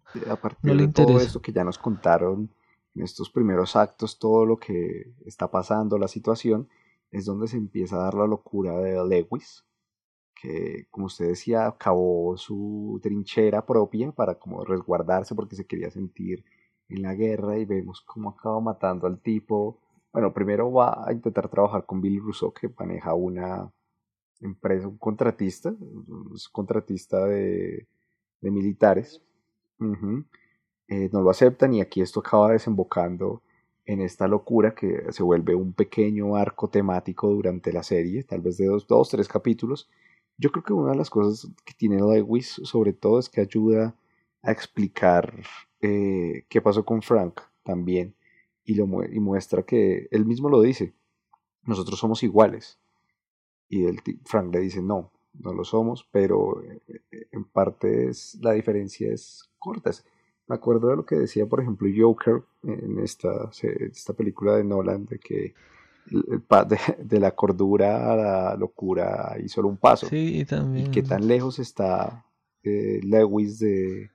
[0.61, 1.13] no le interesa.
[1.13, 2.49] Todo esto que ya nos contaron
[2.95, 6.67] en estos primeros actos, todo lo que está pasando, la situación,
[7.11, 9.63] es donde se empieza a dar la locura de Lewis,
[10.41, 16.43] que, como usted decía, acabó su trinchera propia para como resguardarse porque se quería sentir
[16.89, 19.80] en la guerra y vemos cómo acaba matando al tipo.
[20.13, 23.71] Bueno, primero va a intentar trabajar con Billy Rousseau, que maneja una
[24.39, 27.88] empresa, un contratista, un contratista de,
[28.41, 29.21] de militares.
[30.89, 33.41] Eh, no lo aceptan y aquí esto acaba desembocando
[33.86, 38.58] en esta locura que se vuelve un pequeño arco temático durante la serie, tal vez
[38.58, 39.89] de dos, dos tres capítulos,
[40.38, 43.95] yo creo que una de las cosas que tiene Lewis sobre todo es que ayuda
[44.43, 45.43] a explicar
[45.82, 48.15] eh, qué pasó con Frank también
[48.63, 50.93] y, lo, y muestra que él mismo lo dice,
[51.63, 52.80] nosotros somos iguales.
[53.69, 58.54] Y el, Frank le dice, no, no lo somos, pero eh, en parte es, la
[58.54, 59.91] diferencia es corta.
[60.47, 65.06] Me acuerdo de lo que decía, por ejemplo, Joker en esta, esta película de Nolan,
[65.06, 65.54] de que
[66.09, 70.07] de, de, la cordura a la locura y solo un paso.
[70.07, 70.87] Sí, también.
[70.87, 72.25] Y qué tan lejos está
[72.63, 74.09] eh, Lewis de,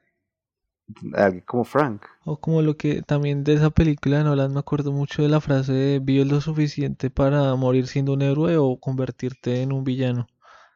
[1.14, 2.02] alguien como Frank.
[2.24, 5.40] O como lo que también de esa película de Nolan me acuerdo mucho de la
[5.40, 10.28] frase de vives lo suficiente para morir siendo un héroe o convertirte en un villano.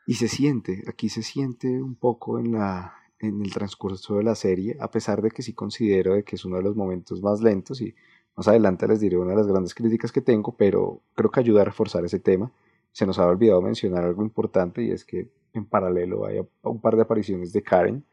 [0.06, 4.34] Y se siente, aquí se siente un poco en la en el transcurso de la
[4.34, 7.40] serie, a pesar de que sí considero de que es uno de los momentos más
[7.40, 7.94] lentos y
[8.36, 11.62] más adelante les diré una de las grandes críticas que tengo, pero creo que ayuda
[11.62, 12.52] a reforzar ese tema.
[12.92, 16.96] Se nos ha olvidado mencionar algo importante y es que en paralelo hay un par
[16.96, 18.04] de apariciones de Karen,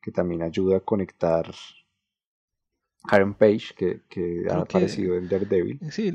[0.00, 1.52] que también ayuda a conectar
[3.08, 3.74] Karen Page,
[4.08, 5.80] que, ha aparecido en Daredevil.
[5.90, 6.12] Sí,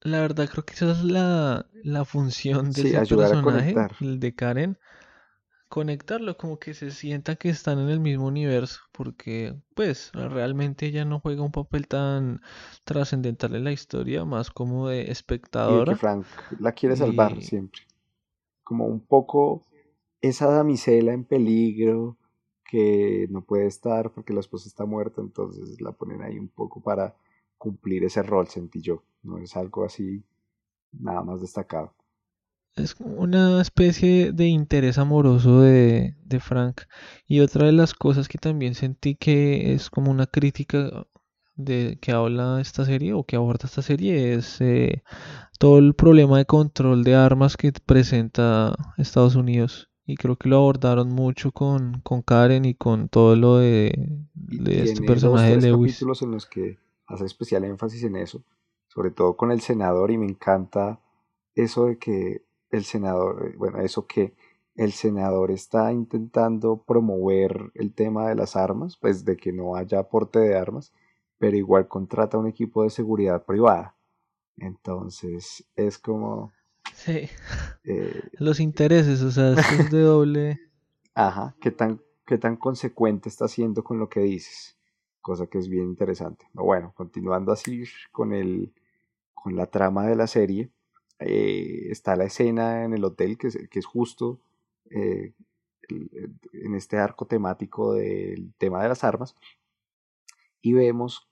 [0.00, 4.78] la verdad creo que esa es la, función de ese personaje, el de Karen,
[5.68, 11.04] conectarlo, como que se sienta que están en el mismo universo, porque pues realmente ella
[11.04, 12.40] no juega un papel tan
[12.84, 15.92] trascendental en la historia, más como de espectadora.
[15.92, 16.26] Y que Frank
[16.58, 17.82] la quiere salvar siempre.
[18.64, 19.66] Como un poco
[20.20, 22.16] esa damisela en peligro
[22.64, 26.82] que no puede estar porque la esposa está muerta, entonces la ponen ahí un poco
[26.82, 27.14] para
[27.56, 29.02] cumplir ese rol, sentí yo.
[29.22, 30.22] No es algo así
[30.92, 31.94] nada más destacado.
[32.78, 36.82] Es una especie de interés amoroso de, de Frank.
[37.26, 41.06] Y otra de las cosas que también sentí que es como una crítica
[41.56, 45.02] de que habla esta serie o que aborda esta serie es eh,
[45.58, 49.90] todo el problema de control de armas que presenta Estados Unidos.
[50.06, 54.84] Y creo que lo abordaron mucho con, con Karen y con todo lo de, de
[54.84, 55.94] este personaje de Lewis.
[55.94, 58.42] capítulos en los que hace especial énfasis en eso,
[58.86, 61.00] sobre todo con el senador, y me encanta
[61.54, 64.34] eso de que el senador, eh, bueno, eso que
[64.74, 69.98] el senador está intentando promover el tema de las armas, pues de que no haya
[69.98, 70.92] aporte de armas,
[71.38, 73.96] pero igual contrata un equipo de seguridad privada.
[74.56, 76.52] Entonces es como...
[76.94, 77.28] Sí.
[77.84, 80.60] Eh, Los intereses, o sea, es de doble...
[81.14, 84.78] Ajá, ¿qué tan, qué tan consecuente está siendo con lo que dices?
[85.20, 86.46] Cosa que es bien interesante.
[86.52, 88.72] Bueno, continuando así con, el,
[89.34, 90.70] con la trama de la serie,
[91.20, 94.40] eh, está la escena en el hotel que es, que es justo
[94.90, 95.34] eh,
[95.88, 99.34] en este arco temático del tema de las armas
[100.60, 101.28] y vemos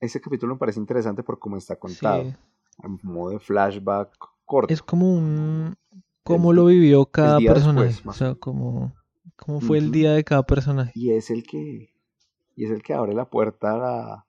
[0.00, 2.34] ese capítulo me parece interesante por cómo está contado
[2.82, 4.72] en modo de flashback corto.
[4.72, 5.76] Es como un
[6.22, 8.94] cómo lo vivió cada personaje o sea como
[9.36, 10.92] cómo fue el día de cada personaje.
[10.94, 11.92] Y es el que
[12.56, 14.26] y es el que abre la puerta a la,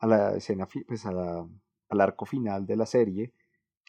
[0.00, 1.46] a la escena pues a la,
[1.90, 3.32] al arco final de la serie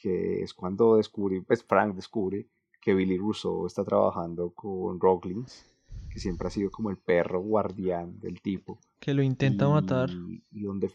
[0.02, 2.48] que es cuando descubre, pues Frank descubre
[2.82, 5.66] que Billy Russo está trabajando con Rocklins,
[6.10, 8.80] que siempre ha sido como el perro guardián del tipo.
[9.00, 10.10] Que lo intenta matar.
[10.52, 10.90] Y donde...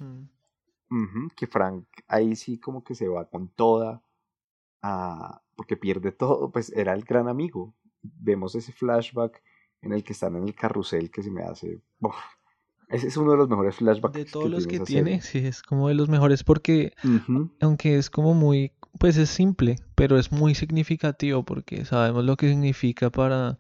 [0.89, 1.29] Mm.
[1.35, 4.03] que Frank ahí sí como que se va con toda,
[5.57, 7.75] porque pierde todo, pues era el gran amigo.
[8.03, 9.43] Vemos ese flashback
[9.83, 11.81] en el que están en el carrusel que se me hace...
[12.89, 14.15] Ese es uno de los mejores flashbacks.
[14.15, 16.93] De todos los que tiene, sí, es como de los mejores porque,
[17.61, 22.49] aunque es como muy pues es simple, pero es muy significativo porque sabemos lo que
[22.49, 23.59] significa para...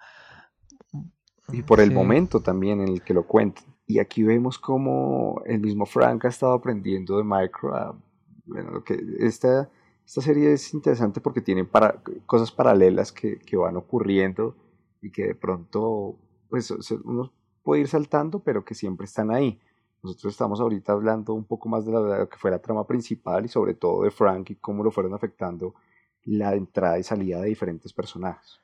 [1.52, 3.64] Y por el momento también en el que lo cuentan.
[3.86, 8.00] Y aquí vemos como el mismo Frank ha estado aprendiendo de Micro.
[8.46, 9.68] bueno, que esta,
[10.06, 14.56] esta serie es interesante porque tiene para, cosas paralelas que, que van ocurriendo
[15.02, 16.16] y que de pronto
[16.48, 16.70] pues
[17.04, 19.60] uno puede ir saltando, pero que siempre están ahí.
[20.04, 23.48] Nosotros estamos ahorita hablando un poco más de, lo que fue la trama principal y
[23.48, 25.74] sobre todo de Frank y cómo lo fueron afectando
[26.24, 28.60] la entrada y salida de diferentes personajes.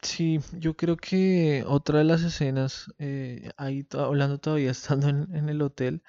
[0.00, 5.60] Sí, yo creo que otra de las escenas, eh, ahí hablando todavía estando en, el
[5.60, 6.02] hotel,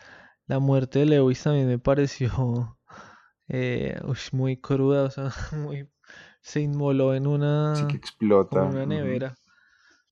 [0.48, 2.78] la muerte de Lewis también me pareció
[3.50, 4.00] eh,
[4.32, 5.90] muy cruda, o sea, muy,
[6.42, 8.64] se inmoló en una, sí que explota.
[8.64, 9.36] una nevera.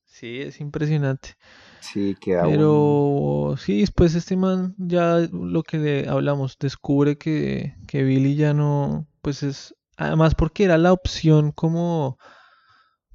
[0.03, 1.37] Sí, es impresionante.
[1.79, 8.03] Sí, queda Pero sí, después este man ya lo que le hablamos, descubre que, que
[8.03, 12.17] Billy ya no, pues es, además porque era la opción como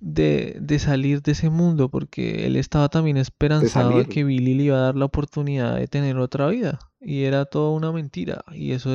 [0.01, 4.65] de, de salir de ese mundo, porque él estaba también esperanzado de, que Billy le
[4.65, 8.73] iba a dar la oportunidad de tener otra vida, y era toda una mentira, y
[8.73, 8.91] eso,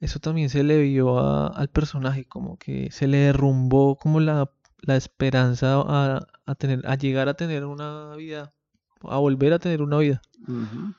[0.00, 4.50] eso también se le vio al personaje, como que se le derrumbó como la,
[4.82, 8.52] la esperanza a, a, tener, a llegar a tener una vida
[9.02, 10.22] a volver a tener una vida.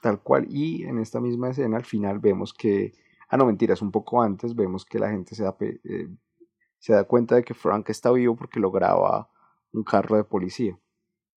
[0.01, 0.47] tal cual.
[0.49, 2.93] Y en esta misma escena al final vemos que,
[3.29, 6.09] ah no, mentiras, un poco antes vemos que la gente se da, eh,
[6.77, 9.29] se da cuenta de que Frank está vivo porque lo graba
[9.71, 10.77] un carro de policía.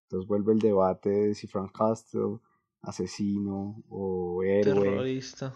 [0.03, 2.39] Entonces vuelve el debate de si Frank Castle,
[2.81, 4.83] asesino o héroe.
[4.83, 5.55] Terrorista.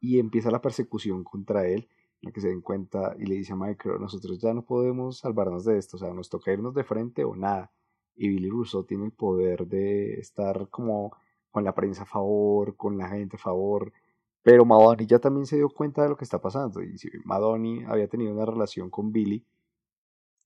[0.00, 1.88] Y empieza la persecución contra él,
[2.20, 5.18] en la que se den cuenta y le dice a Michael, nosotros ya no podemos
[5.18, 7.70] salvarnos de esto, o sea, nos toca irnos de frente o nada
[8.16, 11.16] y Billy Russo tiene el poder de estar como
[11.50, 13.92] con la prensa a favor, con la gente a favor,
[14.42, 17.84] pero Madoni ya también se dio cuenta de lo que está pasando y si Madoni
[17.84, 19.44] había tenido una relación con Billy,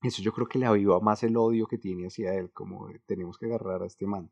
[0.01, 3.37] eso yo creo que le aviva más el odio que tiene hacia él, como tenemos
[3.37, 4.31] que agarrar a este man.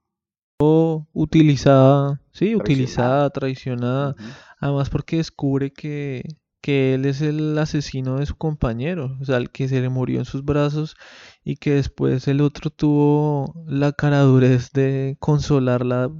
[1.13, 4.15] Utilizada, sí, utilizada, traicionada,
[4.59, 6.23] además porque descubre que
[6.67, 10.19] que él es el asesino de su compañero, o sea, el que se le murió
[10.19, 10.97] en sus brazos
[11.45, 16.11] y que después el otro tuvo la caradurez de consolarla.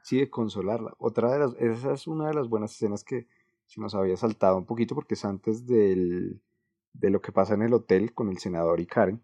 [0.00, 0.94] sí, de consolarla.
[0.96, 3.28] Otra de las, esa es una de las buenas escenas que
[3.66, 6.40] se nos había saltado un poquito porque es antes del,
[6.94, 9.22] de lo que pasa en el hotel con el senador y Karen.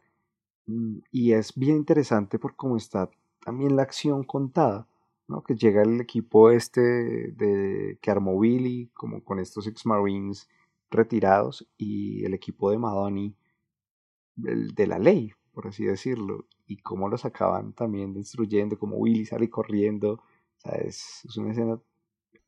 [0.66, 3.08] Mm, y es bien interesante por cómo está
[3.42, 4.86] también la acción contada
[5.28, 5.42] ¿no?
[5.42, 10.48] que llega el equipo este de, que armó Billy, como con estos ex-marines
[10.90, 13.34] retirados, y el equipo de Madoni
[14.36, 19.48] de la ley, por así decirlo, y cómo los acaban también destruyendo, como Willy sale
[19.48, 20.22] corriendo,
[20.64, 21.78] o es, una escena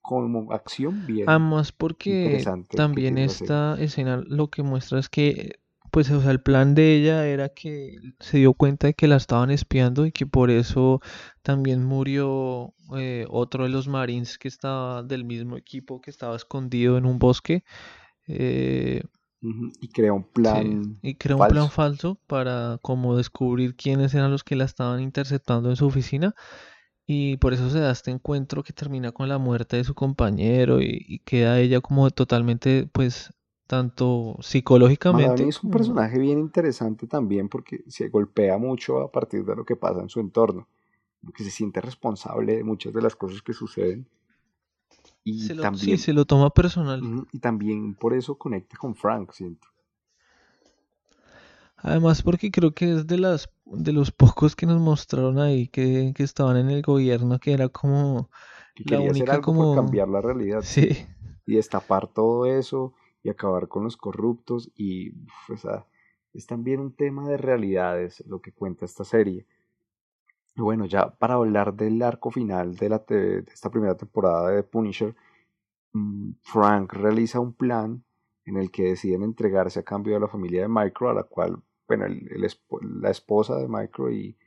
[0.00, 1.28] como acción bien.
[1.28, 5.58] Además, porque también esta escena lo que muestra es que
[5.96, 9.16] pues, o sea, el plan de ella era que se dio cuenta de que la
[9.16, 11.00] estaban espiando y que por eso
[11.40, 16.98] también murió eh, otro de los Marines que estaba del mismo equipo que estaba escondido
[16.98, 17.64] en un bosque.
[18.26, 19.04] Eh,
[19.40, 24.44] y crea un plan y crea un plan falso para como descubrir quiénes eran los
[24.44, 26.34] que la estaban interceptando en su oficina
[27.06, 30.82] y por eso se da este encuentro que termina con la muerte de su compañero
[30.82, 33.30] y, queda ella como totalmente pues
[33.66, 39.56] tanto psicológicamente es un personaje bien interesante también porque se golpea mucho a partir de
[39.56, 40.68] lo que pasa en su entorno
[41.34, 44.06] que se siente responsable de muchas de las cosas que suceden
[45.24, 47.02] y se lo, también, sí, se lo toma personal.
[47.32, 49.66] Y también por eso conecta con Frank, siento.
[51.78, 56.14] Además, porque creo que es de las de los pocos que nos mostraron ahí que,
[56.18, 58.30] estaban en el gobierno, que era como
[58.76, 60.60] la única como cambiar la realidad.
[60.64, 61.06] Sí.
[61.44, 62.92] Y destapar todo eso
[63.26, 65.12] y acabar con los corruptos y
[66.32, 69.46] es también un tema de realidades lo que cuenta esta serie.
[70.54, 74.62] Y bueno, ya para hablar del arco final de, la de esta primera temporada de
[74.62, 75.16] Punisher,
[75.92, 78.04] mm, Frank realiza un plan
[78.44, 81.60] en el que deciden entregarse a cambio de la familia de Micro, a la cual,
[81.88, 82.06] bueno,
[83.00, 84.38] la esposa de Micro y,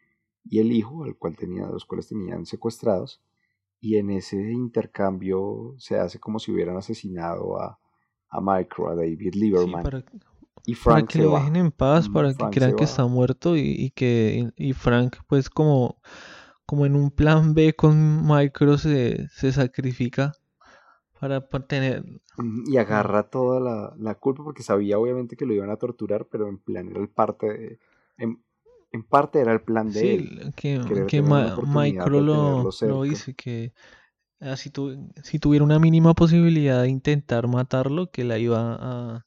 [0.45, 1.35] y, el hijo, al cual
[1.69, 3.21] los cuales tenían secuestrados,
[3.81, 7.77] y en ese intercambio se hace como si hubieran asesinado a,
[8.29, 10.03] a Micro, a David Lieberman.
[10.65, 13.91] Y Frank para que lo dejen en paz, para que crean que está muerto y,
[13.95, 15.99] que y Frank pues como,
[16.65, 20.33] como en un plan B con Micro se, se sacrifica
[21.19, 22.03] para, tener...
[22.67, 26.47] Y agarra toda la, la, culpa porque sabía obviamente que lo iban a torturar, pero
[26.47, 27.79] en plan era el parte de,
[28.17, 28.41] en,
[28.91, 30.53] en, parte era el plan de él.
[30.55, 33.73] Que, que Micro lo, lo dice, que
[34.41, 34.71] ah, si,
[35.23, 39.25] si tuviera una mínima posibilidad de intentar matarlo, que la iba a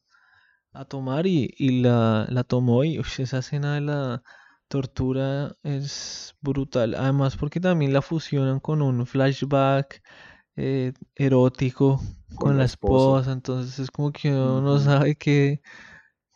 [0.73, 4.23] a tomar y, la, la, tomó y esa escena de la
[4.69, 6.95] tortura es brutal.
[6.95, 10.03] Además porque también la fusionan con un flashback
[10.57, 12.01] eh, erótico
[12.37, 13.33] con, la esposa.
[13.33, 15.61] Entonces es como que uno no sabe qué,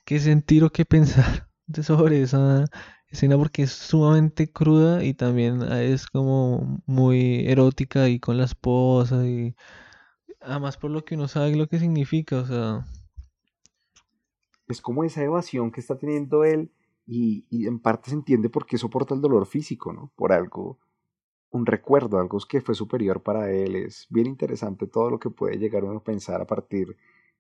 [0.05, 1.49] qué sentir o qué pensar
[1.83, 2.67] sobre esa
[3.17, 9.27] escena porque es sumamente cruda y también es como muy erótica y con la esposa
[9.27, 9.55] y
[10.41, 12.87] además por lo que uno sabe lo que significa, o sea,
[14.69, 16.71] es como esa evasión que está teniendo él
[17.07, 20.13] y, en parte se entiende por qué soporta el dolor físico, ¿no?
[20.17, 20.79] Por algo,
[21.51, 23.77] un recuerdo, algo que fue superior para él.
[23.77, 26.97] Es bien interesante todo lo que puede llegar uno a pensar a partir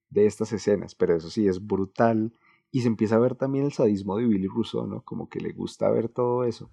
[0.09, 2.33] de estas escenas, pero eso sí, es brutal.
[2.77, 5.03] Y se empieza a ver también el sadismo de Billy Rousseau, ¿no?
[5.03, 6.71] Como que le gusta ver todo eso.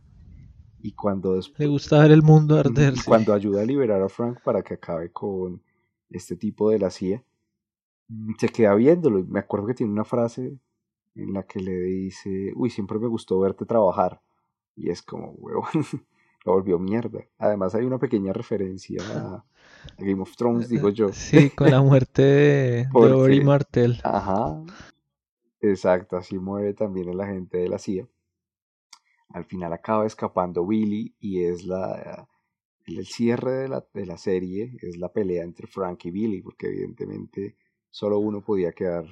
[0.82, 2.94] Y cuando después, Le gusta ver el mundo arder.
[2.98, 5.62] Y cuando ayuda a liberar a Frank para que acabe con
[6.10, 7.24] este tipo de la CIA,
[8.14, 10.58] Mm, se queda viéndolo y me acuerdo que tiene una frase
[11.16, 14.22] en la que le dice, uy, siempre me gustó verte trabajar.
[14.76, 15.68] Y es como, huevón,
[16.46, 17.26] lo volvió mierda.
[17.38, 19.46] Además hay una pequeña referencia a,
[19.98, 21.12] Game of Thrones, digo yo.
[21.12, 24.00] Sí, con la muerte de, Ori Martel.
[24.04, 24.64] Ajá.
[25.64, 28.08] Exacto, así muere también la gente de la CIA.
[29.30, 32.28] Al final acaba escapando Billy y es la
[32.86, 36.68] el cierre de la, de la serie, es la pelea entre Frank y Billy, porque
[36.68, 37.56] evidentemente
[37.90, 39.06] solo uno podía quedar.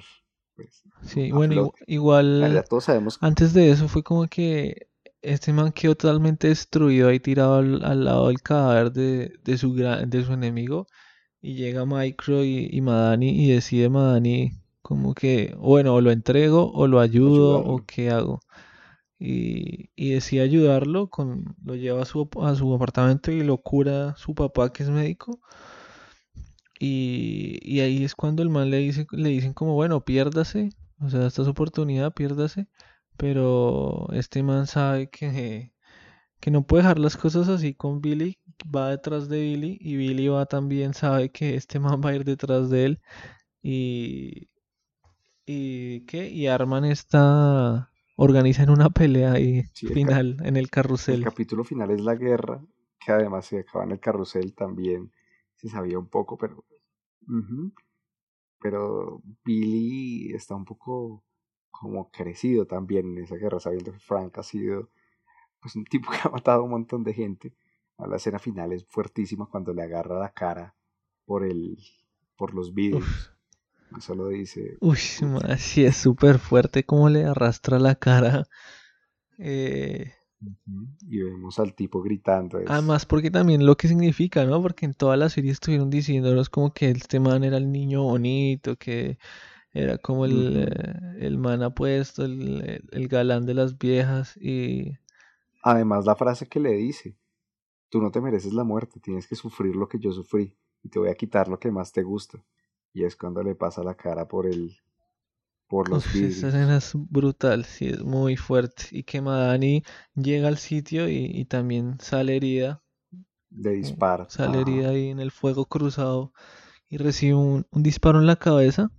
[0.54, 2.62] Pues, sí, bueno, igual.
[2.68, 3.18] todos sabemos.
[3.22, 4.88] Antes de eso fue como que
[5.22, 10.24] este man quedó totalmente destruido ahí tirado al, lado del cadáver de, de, su, de
[10.24, 10.86] su enemigo.
[11.40, 16.86] Y llega Micro y, Madani y decide Madani como que, bueno, o lo entrego o
[16.86, 18.40] lo ayudo o qué hago.
[19.18, 24.16] Y, y decide ayudarlo, con, lo lleva a su, a su apartamento y lo cura
[24.16, 25.40] su papá que es médico.
[26.84, 30.70] Y, ahí es cuando el man le, dice, le dicen como, bueno, piérdase,
[31.00, 32.66] o sea, esta es oportunidad, piérdase.
[33.16, 35.72] Pero este man sabe que,
[36.40, 38.38] que no puede dejar las cosas así con Billy,
[38.74, 42.24] va detrás de Billy y Billy va también, sabe que este man va a ir
[42.24, 43.00] detrás de él
[43.62, 44.51] y...
[45.46, 46.28] ¿Y qué?
[46.28, 47.90] Y arman esta...
[48.16, 51.16] organizan una pelea ahí final en el carrusel.
[51.16, 52.62] El capítulo final es la guerra,
[53.00, 55.12] que además se acaba en el carrusel también
[55.62, 56.64] se sabía un poco, pero
[58.58, 61.24] pero Billy está un poco
[61.70, 64.90] como crecido también en esa guerra, sabiendo que Frank ha sido
[65.60, 67.54] pues un tipo que ha matado a un montón de gente.
[67.98, 70.74] La escena final es fuertísima cuando le agarra la cara
[71.24, 71.78] por el
[72.36, 73.31] por los vidrios.
[73.96, 74.78] Eso lo dice.
[74.80, 74.96] Uy,
[75.58, 78.46] sí es súper fuerte como le arrastra la cara.
[79.38, 80.12] Eh,
[81.08, 82.58] y vemos al tipo gritando.
[82.66, 84.60] Además, porque también lo que significa, ¿no?
[84.62, 88.76] Porque en toda la serie estuvieron diciéndonos como que este man era el niño bonito,
[88.76, 89.18] que
[89.72, 94.98] Era como el, eh, el man apuesto, el, el galán de las viejas y...
[95.62, 97.16] Además la frase que le dice,
[97.90, 100.98] tú no te mereces la muerte, tienes que sufrir lo que yo sufrí y te
[100.98, 102.42] voy a quitar lo que más te gusta.
[102.94, 104.76] Y es cuando le pasa la cara por el,
[105.68, 108.86] por los Uf, esa escena es brutal, sí, es muy fuerte.
[108.90, 109.84] Y que Madani
[110.16, 112.82] llega al sitio y, y también sale herida,
[113.50, 114.26] de eh, disparo.
[114.26, 116.32] sale herida ahí en el fuego cruzado
[116.88, 118.90] y recibe un, un disparo en la cabeza.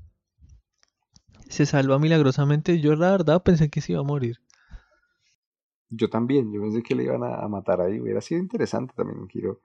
[1.47, 2.81] Se salva milagrosamente.
[2.81, 4.41] Yo la verdad pensé que se iba a morir.
[5.89, 7.97] Yo también, yo pensé que le iban a, a matar ahí.
[7.99, 9.61] Hubiera sido interesante también, un giro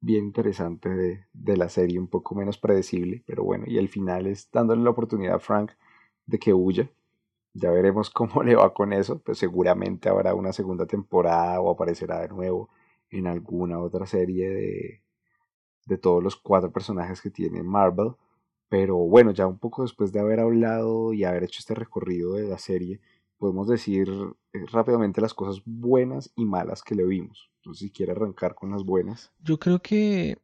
[0.00, 4.26] bien interesante de, de la serie, un poco menos predecible, pero bueno, y el final
[4.26, 5.72] es dándole la oportunidad a Frank
[6.26, 6.90] de que huya.
[7.54, 12.20] Ya veremos cómo le va con eso, pues seguramente habrá una segunda temporada o aparecerá
[12.22, 12.70] de nuevo
[13.10, 15.02] en alguna otra serie de,
[15.86, 18.12] de todos los cuatro personajes que tiene Marvel.
[18.68, 22.48] Pero bueno, ya un poco después de haber hablado y haber hecho este recorrido de
[22.48, 23.00] la serie,
[23.38, 24.08] podemos decir
[24.52, 27.50] eh, rápidamente las cosas buenas y malas que le vimos.
[27.58, 29.32] Entonces, si quiere arrancar con las buenas.
[29.42, 30.36] Yo creo que,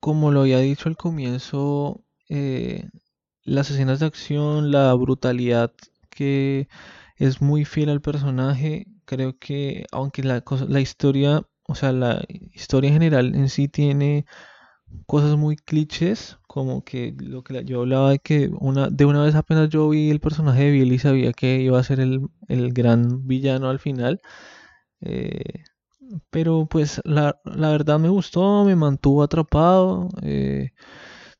[0.00, 2.88] como lo había dicho al comienzo, eh,
[3.44, 5.72] las escenas de acción, la brutalidad
[6.10, 6.68] que
[7.16, 12.24] es muy fiel al personaje, creo que aunque la cosa- la historia, o sea, la
[12.54, 14.26] historia en general en sí tiene
[15.06, 19.34] cosas muy clichés, como que lo que yo hablaba de que una, de una vez
[19.34, 23.26] apenas yo vi el personaje de Billy sabía que iba a ser el, el gran
[23.26, 24.20] villano al final.
[25.00, 25.64] eh,
[26.30, 30.08] pero pues la, la verdad me gustó, me mantuvo atrapado.
[30.22, 30.70] eh,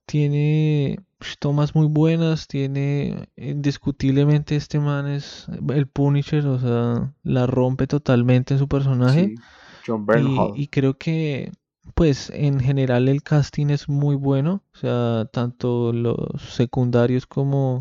[0.06, 0.98] tiene
[1.40, 8.54] tomas muy buenas, tiene indiscutiblemente este man es el Punisher, o sea, la rompe totalmente
[8.54, 9.32] en su personaje.
[9.32, 9.42] Sí,
[9.84, 10.60] John Y, Bernhard.
[10.60, 11.52] y creo que,
[11.98, 14.62] pues, en general el casting es muy bueno.
[14.74, 17.80] O sea, tanto los secundarios como,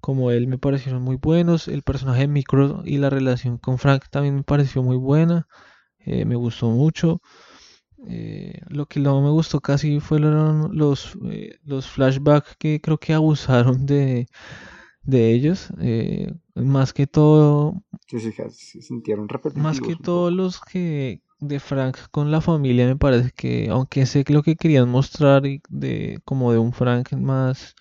[0.00, 1.68] como él me parecieron muy buenos.
[1.68, 5.48] El personaje de Micro y la relación con Frank también me pareció muy buena.
[6.00, 7.22] eh, me gustó mucho.
[8.08, 13.14] Eh, lo que no me gustó casi fueron los, eh, los flashbacks que creo que
[13.14, 14.28] abusaron de,
[15.02, 15.70] de ellos.
[15.80, 21.60] eh, más que todo, Que se, se sintieron Más que repetitivos todos los que de
[21.60, 26.20] Frank con la familia me parece que, aunque sé que lo que querían mostrar de
[26.24, 27.74] como de un Frank más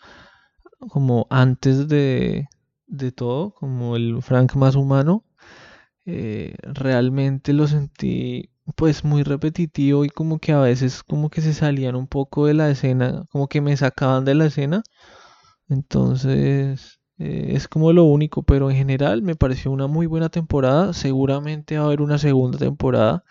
[0.89, 2.47] como antes de,
[2.87, 5.23] de todo, como el Frank más humano,
[6.05, 11.53] eh, realmente lo sentí pues muy repetitivo y como que a veces como que se
[11.53, 14.83] salían un poco de la escena, como que me sacaban de la escena
[15.69, 20.93] entonces, eh, es como lo único, pero en general me pareció una muy buena temporada.
[20.93, 23.23] Seguramente va a haber una segunda temporada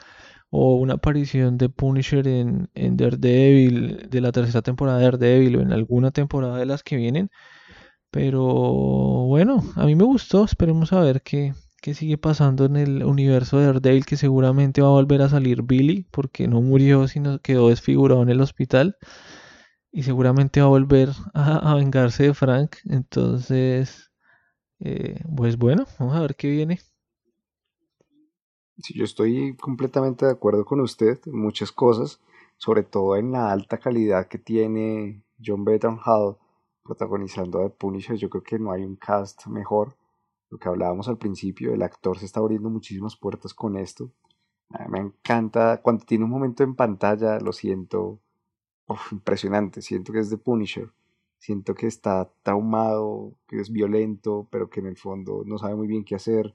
[0.57, 5.61] o una aparición de Punisher en, en Daredevil, de la tercera temporada de Daredevil o
[5.63, 7.31] en alguna temporada de las que vienen.
[8.11, 8.43] Pero
[9.27, 10.45] bueno, a mí me gustó.
[10.45, 14.89] Esperemos a ver qué, qué sigue pasando en el universo de Daredevil, que seguramente va
[14.89, 18.97] a volver a salir Billy, porque no murió, sino quedó desfigurado en el hospital
[19.93, 22.77] y seguramente va a volver a, vengarse de Frank.
[22.89, 24.11] Entonces,
[24.81, 26.81] eh, pues bueno, vamos a ver qué viene.
[28.79, 32.21] Yo estoy completamente de acuerdo con usted en muchas cosas,
[32.59, 35.65] sobre todo en la alta calidad que tiene John
[36.05, 36.37] Hall
[36.83, 38.17] protagonizando a The Punisher.
[38.17, 39.97] Yo creo que no hay un cast mejor.
[40.51, 44.11] Lo que hablábamos al principio, el actor se está abriendo muchísimas puertas con esto.
[44.89, 48.21] Me encanta cuando tiene un momento en pantalla, lo siento
[49.11, 49.81] impresionante.
[49.81, 50.91] Siento que es The Punisher.
[51.39, 55.87] Siento que está traumado, que es violento, pero que en el fondo no sabe muy
[55.87, 56.55] bien qué hacer,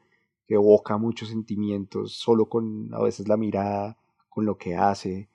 [0.56, 3.98] evoca muchos sentimientos solo con a veces la mirada,
[4.30, 5.30] con lo que hace.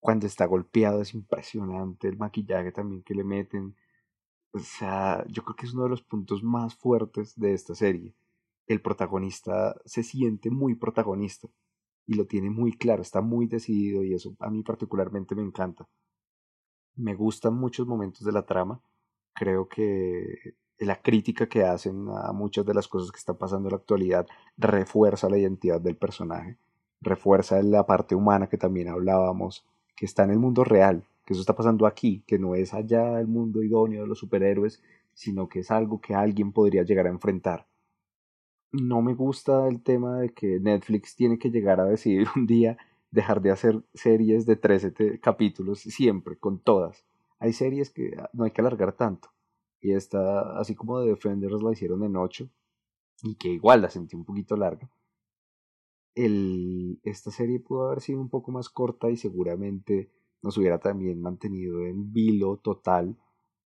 [0.00, 3.76] Cuando está golpeado es impresionante el maquillaje también que le meten.
[4.52, 8.14] O sea, yo creo que es uno de los puntos más fuertes de esta serie.
[8.66, 11.48] El protagonista se siente muy protagonista
[12.06, 15.88] y lo tiene muy claro, está muy decidido y eso a mí particularmente me encanta.
[16.96, 18.80] Me gustan muchos momentos de la trama.
[19.34, 23.72] Creo que la crítica que hacen a muchas de las cosas que están pasando en
[23.72, 26.56] la actualidad refuerza la identidad del personaje,
[27.00, 29.64] refuerza la parte humana que también hablábamos,
[29.94, 33.18] que está en el mundo real, que eso está pasando aquí, que no es allá
[33.20, 34.82] el mundo idóneo de los superhéroes,
[35.14, 37.66] sino que es algo que alguien podría llegar a enfrentar.
[38.72, 42.76] No me gusta el tema de que Netflix tiene que llegar a decidir un día
[43.10, 47.04] dejar de hacer series de 13 capítulos siempre, con todas.
[47.38, 49.30] Hay series que no hay que alargar tanto.
[49.80, 52.48] Y esta, así como de Defenders la hicieron en 8,
[53.22, 54.90] y que igual la sentí un poquito larga,
[56.14, 60.10] el, esta serie pudo haber sido un poco más corta y seguramente
[60.42, 63.16] nos hubiera también mantenido en vilo total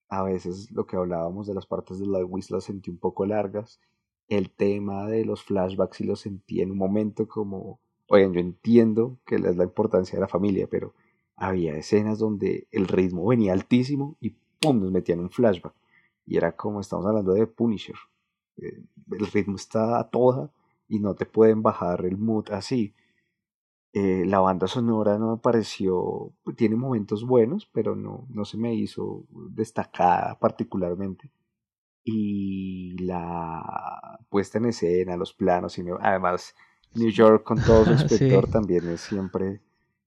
[0.10, 3.80] a veces lo que hablábamos de las partes de la las sentí un poco largas.
[4.28, 9.20] El tema de los flashbacks sí lo sentí en un momento como, oigan, yo entiendo
[9.26, 10.94] que es la importancia de la familia, pero
[11.36, 14.82] había escenas donde el ritmo venía altísimo y ¡pum!
[14.82, 15.74] nos metían un flashback.
[16.30, 17.96] Y era como estamos hablando de Punisher.
[18.58, 20.52] Eh, el ritmo está a toda
[20.88, 22.94] y no te pueden bajar el mood así.
[23.94, 28.76] Eh, la banda sonora no me pareció, tiene momentos buenos, pero no, no se me
[28.76, 31.32] hizo destacada particularmente.
[32.04, 36.54] Y la puesta en escena, los planos, y además
[36.94, 39.62] New York con todo su espectador también es siempre,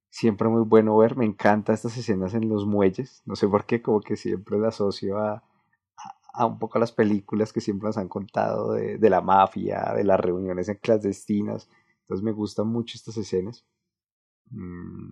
[0.09, 1.17] siempre muy bueno ver.
[1.17, 4.69] Me encantan estas escenas en los muelles, no sé por qué, como que siempre la
[4.69, 5.43] asocio a,
[6.33, 9.93] a un poco a las películas que siempre nos han contado de, de la mafia,
[9.95, 11.69] de las reuniones en clandestinas.
[12.03, 13.65] Entonces me gustan mucho estas escenas.
[14.51, 15.11] Mm,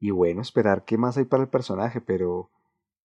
[0.00, 2.50] y bueno, esperar qué más hay para el personaje, pero,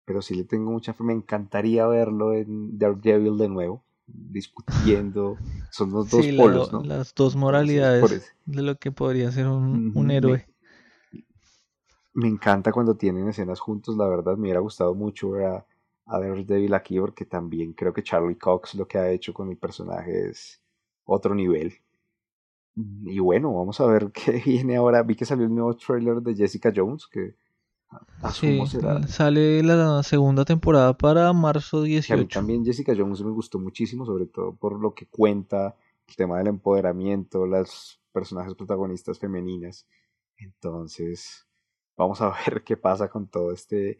[0.04, 1.04] pero sí le tengo mucha fe.
[1.04, 5.36] Me encantaría verlo en Daredevil de nuevo, discutiendo.
[5.70, 6.82] Son los dos polos, ¿no?
[6.82, 10.48] Las dos moralidades de lo que podría ser un, un héroe.
[12.14, 15.66] Me, encanta cuando tienen escenas juntos, la verdad me hubiera gustado mucho ver a,
[16.08, 19.58] a Daredevil aquí porque también creo que Charlie Cox lo que ha hecho con el
[19.58, 20.60] personaje es
[21.04, 21.74] otro nivel.
[23.04, 25.02] Y bueno, vamos a ver qué viene ahora.
[25.02, 27.34] Vi que salió el nuevo trailer de Jessica Jones, que
[28.22, 29.06] asumo será.
[29.06, 32.14] Sale la segunda temporada para marzo 18.
[32.14, 36.16] A mí también Jessica Jones me gustó muchísimo, sobre todo por lo que cuenta, el
[36.16, 39.86] tema del empoderamiento, las personajes protagonistas femeninas.
[40.38, 41.46] Entonces,
[41.96, 43.98] vamos a ver qué pasa con todo este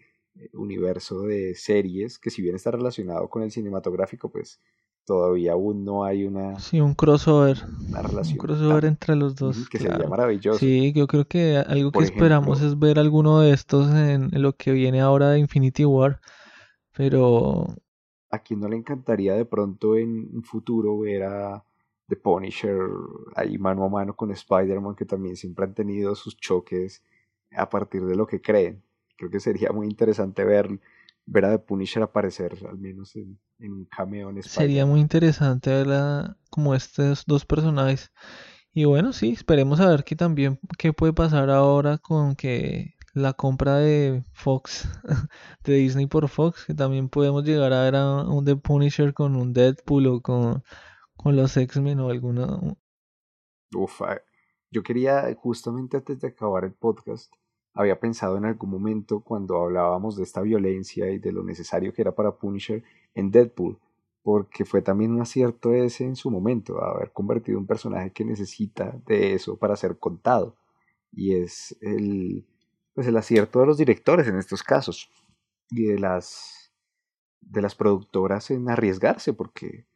[0.52, 4.60] universo de series que si bien está relacionado con el cinematográfico, pues
[5.08, 6.58] todavía aún no hay una...
[6.58, 7.56] Sí, un crossover.
[7.88, 8.34] Una relación.
[8.34, 9.68] Un crossover entre los dos.
[9.70, 10.58] Que sería maravilloso.
[10.58, 14.72] Sí, yo creo que algo que esperamos es ver alguno de estos en, lo que
[14.72, 16.20] viene ahora de Infinity War,
[16.94, 17.74] pero...
[18.30, 21.64] ¿A quién no le encantaría de pronto en un futuro ver a
[22.08, 22.78] The Punisher
[23.34, 27.02] ahí mano a mano con Spider-Man, que también siempre han tenido sus choques
[27.56, 28.82] a partir de lo que creen?
[29.18, 30.80] Creo que sería muy interesante ver,
[31.26, 36.36] ver a The Punisher aparecer, al menos en, un cameo en Sería muy interesante ver
[36.50, 38.12] como estos dos personajes.
[38.72, 43.32] Y bueno, sí, esperemos a ver qué también qué puede pasar ahora con que la
[43.32, 44.88] compra de Fox,
[45.64, 49.34] de Disney por Fox, que también podemos llegar a ver a un The Punisher con
[49.34, 50.62] un Deadpool o con,
[51.16, 52.60] con los X-Men o alguna...
[53.74, 54.20] Ufa,
[54.70, 57.32] yo quería justamente antes de acabar el podcast
[57.78, 62.02] había pensado en algún momento cuando hablábamos de esta violencia y de lo necesario que
[62.02, 62.82] era para Punisher
[63.14, 63.78] en Deadpool,
[64.24, 69.00] porque fue también un acierto ese en su momento, haber convertido un personaje que necesita
[69.06, 70.56] de eso para ser contado.
[71.12, 72.44] Y es el,
[72.94, 75.08] pues el acierto de los directores en estos casos
[75.70, 76.72] y de las,
[77.40, 79.86] de las productoras en arriesgarse, porque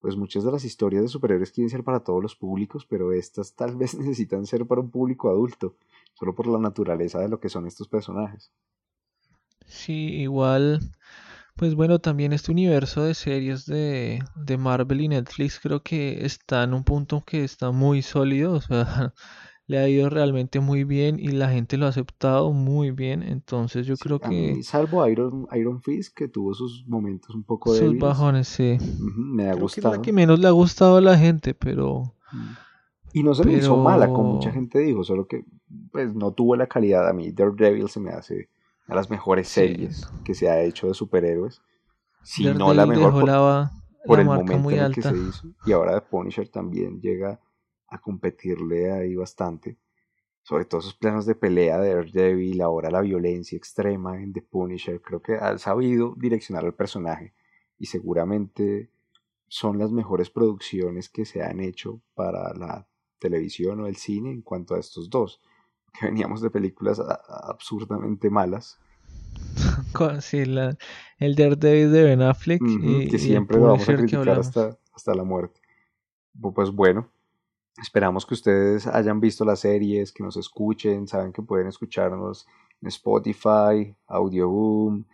[0.00, 3.54] pues muchas de las historias de superhéroes quieren ser para todos los públicos, pero estas
[3.54, 5.76] tal vez necesitan ser para un público adulto
[6.16, 8.50] solo por la naturaleza de lo que son estos personajes.
[9.66, 10.80] Sí, igual,
[11.56, 16.62] pues bueno, también este universo de series de, de Marvel y Netflix creo que está
[16.62, 19.12] en un punto que está muy sólido, o sea,
[19.66, 23.86] le ha ido realmente muy bien y la gente lo ha aceptado muy bien, entonces
[23.86, 24.62] yo creo que...
[24.62, 27.80] salvo Iron, Iron Fist, que tuvo sus momentos un poco de...
[27.80, 28.78] Sus bajones, sí.
[29.16, 29.90] me ha gustado.
[29.90, 32.14] Que es la que menos le ha gustado a la gente, pero...
[32.32, 32.65] Mm.
[33.16, 35.42] Y no se me hizo mala, como mucha gente dijo, solo que
[35.90, 37.08] pues no tuvo la calidad.
[37.08, 38.50] A mí Daredevil se me hace
[38.86, 41.62] una de las mejores series que se ha hecho de superhéroes.
[42.22, 43.14] Si no la mejor
[44.04, 45.48] por, el momento en el que se hizo.
[45.64, 47.40] Y ahora The Punisher también llega
[47.88, 49.78] a competirle ahí bastante.
[50.42, 55.00] Sobre todo esos planos de pelea de Daredevil, ahora la violencia extrema en The Punisher.
[55.00, 57.32] Creo que ha sabido direccionar al personaje.
[57.78, 58.90] Y seguramente
[59.48, 62.86] son las mejores producciones que se han hecho para la
[63.18, 65.40] televisión o el cine en cuanto a estos dos,
[65.98, 68.78] que veníamos de películas absurdamente malas.
[70.20, 70.76] sí, la,
[71.18, 72.60] el Daredevil de Ben Affleck.
[72.62, 75.60] y, que siempre lo vamos a criticar hasta, hasta la muerte.
[76.54, 77.08] Pues bueno,
[77.80, 82.46] esperamos que ustedes hayan visto las series, que nos escuchen, saben que pueden escucharnos
[82.82, 85.04] en Spotify, Audioboom,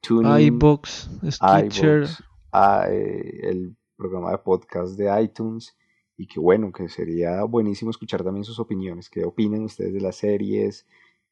[0.00, 2.08] TuneIn, iBooks, Stitcher,
[2.52, 5.76] el programa de podcast de iTunes
[6.18, 10.16] y que bueno, que sería buenísimo escuchar también sus opiniones, qué opinan ustedes de las
[10.16, 10.84] series,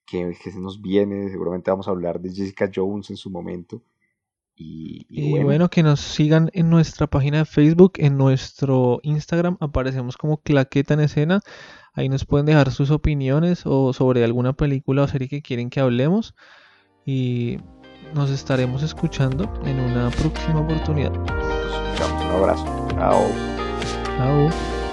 [0.07, 3.83] qué, se nos viene, seguramente vamos a hablar de Jessica Jones en su momento.
[4.59, 5.69] Y, bueno.
[5.69, 11.01] que nos sigan en nuestra página de Facebook, en nuestro Instagram, aparecemos como Claqueta en
[11.01, 11.41] Escena,
[11.93, 15.81] ahí nos pueden dejar sus opiniones o sobre alguna película o serie que quieren que
[15.81, 16.35] hablemos.
[17.05, 17.59] Y
[18.15, 21.13] nos estaremos escuchando en una próxima oportunidad.
[21.13, 22.25] Nos escuchamos.
[22.25, 22.89] Un abrazo.
[22.93, 23.56] Chao.
[24.17, 24.86] Chao.